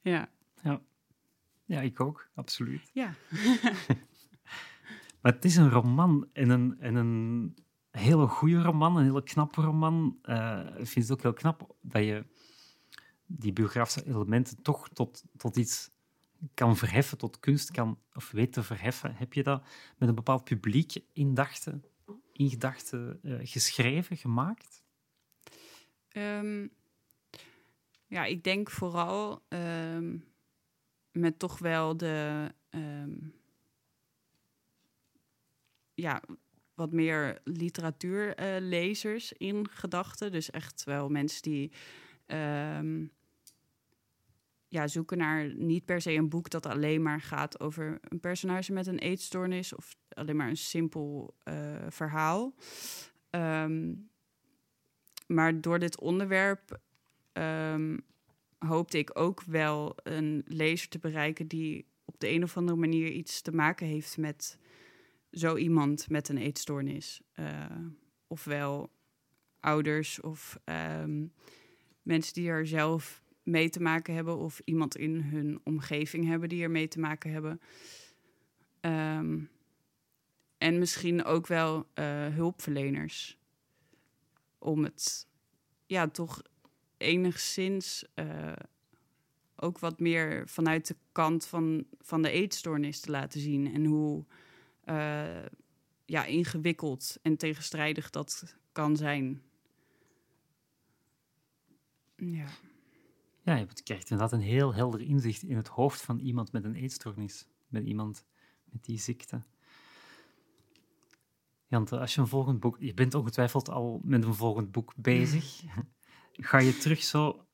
[0.00, 0.28] Ja.
[0.62, 0.82] ja.
[1.64, 2.90] Ja, ik ook, absoluut.
[2.92, 3.14] Ja.
[5.22, 7.54] maar het is een roman en een, en een
[7.90, 10.18] hele goede roman, een hele knappe roman.
[10.24, 12.26] Uh, ik vind het ook heel knap dat je
[13.26, 15.90] die biografische elementen toch tot, tot iets
[16.54, 19.14] kan verheffen, tot kunst kan of weet te verheffen.
[19.14, 19.66] Heb je dat
[19.96, 21.84] met een bepaald publiek in, dachten,
[22.32, 24.82] in gedachten uh, geschreven, gemaakt?
[26.12, 26.70] Um,
[28.06, 30.24] ja, ik denk vooral um,
[31.10, 32.46] met toch wel de.
[32.70, 33.40] Um,
[35.94, 36.22] ja,
[36.74, 40.32] wat meer literatuurlezers in gedachten.
[40.32, 41.72] Dus echt wel mensen die
[42.26, 43.10] um,
[44.68, 48.72] ja, zoeken naar niet per se een boek dat alleen maar gaat over een personage
[48.72, 51.54] met een eetstoornis of alleen maar een simpel uh,
[51.88, 52.54] verhaal.
[53.30, 54.10] Um,
[55.26, 56.80] maar door dit onderwerp
[57.32, 58.04] um,
[58.58, 63.10] hoopte ik ook wel een lezer te bereiken die op de een of andere manier
[63.10, 64.58] iets te maken heeft met
[65.32, 67.20] zo iemand met een eetstoornis.
[67.34, 67.76] Uh,
[68.26, 68.90] ofwel
[69.60, 71.32] ouders of um,
[72.02, 76.62] mensen die er zelf mee te maken hebben, of iemand in hun omgeving hebben die
[76.62, 77.60] er mee te maken hebben.
[78.80, 79.50] Um,
[80.58, 83.38] en misschien ook wel uh, hulpverleners.
[84.58, 85.28] Om het
[85.86, 86.42] ja, toch
[86.96, 88.52] enigszins uh,
[89.56, 93.74] ook wat meer vanuit de kant van, van de eetstoornis te laten zien.
[93.74, 94.24] En hoe
[94.84, 95.44] uh,
[96.04, 99.42] ja, ingewikkeld en tegenstrijdig dat kan zijn.
[102.16, 102.46] Ja.
[103.42, 106.74] Ja, je krijgt inderdaad een heel helder inzicht in het hoofd van iemand met een
[106.74, 107.46] eetstoornis.
[107.68, 108.24] Met iemand
[108.64, 109.42] met die ziekte.
[111.66, 112.76] Jante, als je een volgend boek...
[112.80, 115.62] Je bent ongetwijfeld al met een volgend boek bezig.
[116.32, 117.46] Ga je terug zo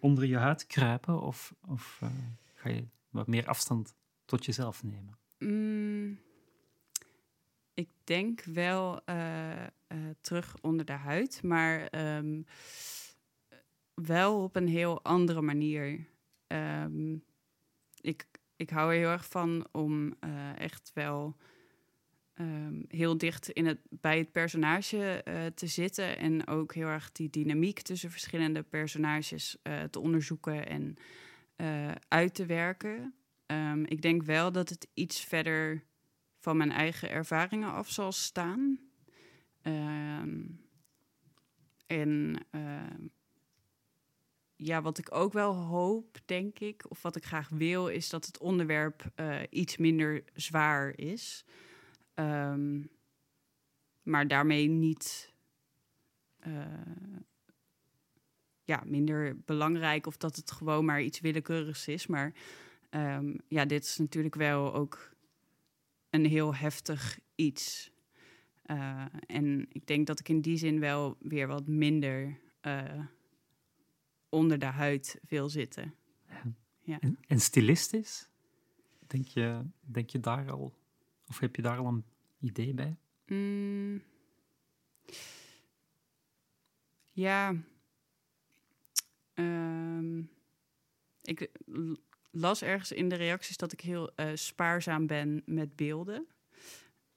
[0.00, 1.20] onder je huid kruipen?
[1.20, 2.10] Of, of uh,
[2.54, 5.18] ga je wat meer afstand tot jezelf nemen?
[5.38, 5.85] Mm,
[7.76, 12.46] ik denk wel uh, uh, terug onder de huid, maar um,
[13.94, 16.06] wel op een heel andere manier.
[16.46, 17.24] Um,
[18.00, 21.36] ik, ik hou er heel erg van om uh, echt wel
[22.34, 25.24] um, heel dicht in het, bij het personage
[25.54, 26.18] te zitten.
[26.18, 29.56] En ook heel erg die dynamiek tussen verschillende personages
[29.90, 30.96] te onderzoeken en
[32.08, 33.14] uit te werken.
[33.84, 35.84] Ik denk wel dat het iets verder
[36.46, 38.78] van mijn eigen ervaringen af zal staan.
[39.62, 40.60] Um,
[41.86, 42.38] en
[44.56, 48.26] ja, wat ik ook wel hoop, denk ik, of wat ik graag wil, is dat
[48.26, 51.44] het onderwerp uh, iets minder zwaar is.
[52.14, 52.88] Um,
[54.02, 55.32] maar daarmee niet
[56.46, 56.64] uh,
[58.64, 62.06] ja, minder belangrijk of dat het gewoon maar iets willekeurigs is.
[62.06, 62.32] Maar
[63.48, 65.15] ja, dit is natuurlijk wel ook
[66.24, 67.90] een heel heftig iets.
[68.66, 72.38] Uh, en ik denk dat ik in die zin wel weer wat minder
[74.28, 75.94] onder de huid veel zitten.
[76.28, 76.42] Ja.
[76.80, 77.00] ja.
[77.00, 78.28] En, en, stilistisch?
[79.06, 80.74] Denk je, denk je daar al,
[81.26, 82.04] of heb je daar al een
[82.40, 82.96] idee bij?
[83.26, 84.02] Mm.
[87.12, 87.54] Ja.
[89.34, 90.30] Um,
[91.22, 91.50] ik
[92.36, 96.26] las ergens in de reacties dat ik heel uh, spaarzaam ben met beelden.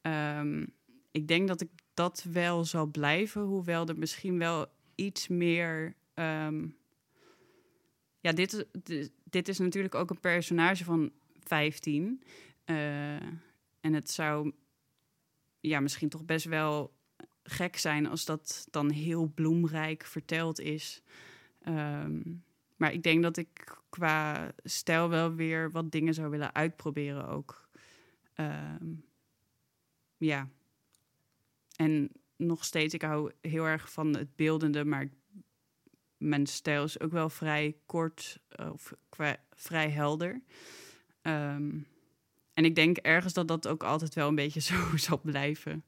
[0.01, 0.73] Um,
[1.11, 4.65] ik denk dat ik dat wel zal blijven, hoewel er misschien wel
[4.95, 6.77] iets meer um,
[8.19, 8.65] ja, dit,
[9.23, 12.23] dit is natuurlijk ook een personage van 15.
[12.65, 13.15] Uh,
[13.79, 14.51] en het zou
[15.59, 16.93] ja, misschien toch best wel
[17.43, 21.01] gek zijn als dat dan heel bloemrijk verteld is.
[21.67, 22.43] Um,
[22.79, 27.69] maar ik denk dat ik qua stijl wel weer wat dingen zou willen uitproberen ook.
[28.35, 29.05] Um,
[30.17, 30.49] ja.
[31.75, 35.09] En nog steeds, ik hou heel erg van het beeldende, maar
[36.17, 38.93] mijn stijl is ook wel vrij kort eh, of
[39.55, 40.41] vrij helder.
[41.21, 41.87] Um,
[42.53, 45.85] en ik denk ergens dat dat ook altijd wel een beetje zo zal blijven.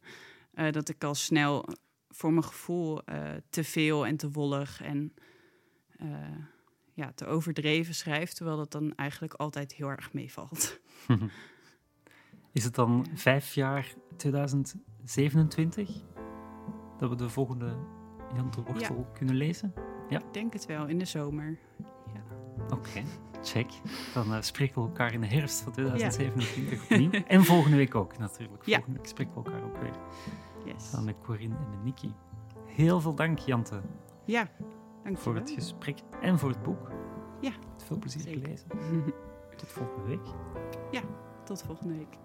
[0.53, 1.67] Uh, dat ik al snel
[2.09, 5.13] voor mijn gevoel uh, te veel en te wollig en
[6.93, 10.79] ja, te overdreven schrijf, terwijl dat dan eigenlijk altijd heel erg meevalt.
[12.53, 15.89] Is het dan vijf jaar 2027
[16.97, 17.75] dat we de volgende
[18.35, 19.11] Jan de Wortel ja.
[19.13, 19.73] kunnen lezen?
[20.09, 20.17] Ja.
[20.17, 21.59] Ik denk het wel, in de zomer.
[22.13, 22.23] Ja.
[22.75, 23.03] Oké,
[23.41, 23.71] check.
[24.13, 26.95] Dan uh, spreken we elkaar in de herfst van 2027 ja.
[26.95, 27.23] opnieuw.
[27.27, 28.63] En volgende week ook natuurlijk.
[28.63, 29.95] Volgende week spreken we elkaar ook weer.
[30.65, 30.89] Yes.
[30.89, 32.13] Samen met Corinne en met Niki.
[32.65, 33.81] Heel veel dank, Jante.
[34.25, 34.49] Ja,
[35.03, 36.91] dank Voor het gesprek en voor het boek.
[37.39, 37.51] Ja.
[37.77, 38.41] Veel plezier Zeker.
[38.41, 38.67] gelezen.
[39.57, 40.25] tot volgende week.
[40.91, 41.01] Ja,
[41.43, 42.17] tot volgende week.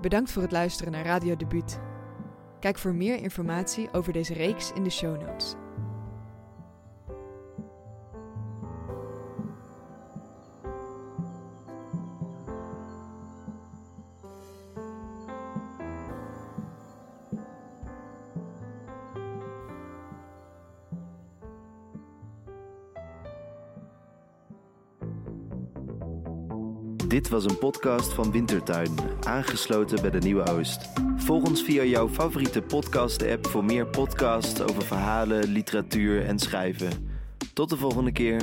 [0.00, 1.80] Bedankt voor het luisteren naar Radio Debuut.
[2.60, 5.54] Kijk voor meer informatie over deze reeks in de show notes.
[27.30, 30.88] Was een podcast van Wintertuin, aangesloten bij de Nieuwe Oost.
[31.16, 36.90] Volg ons via jouw favoriete podcast-app voor meer podcasts over verhalen, literatuur en schrijven.
[37.54, 38.42] Tot de volgende keer.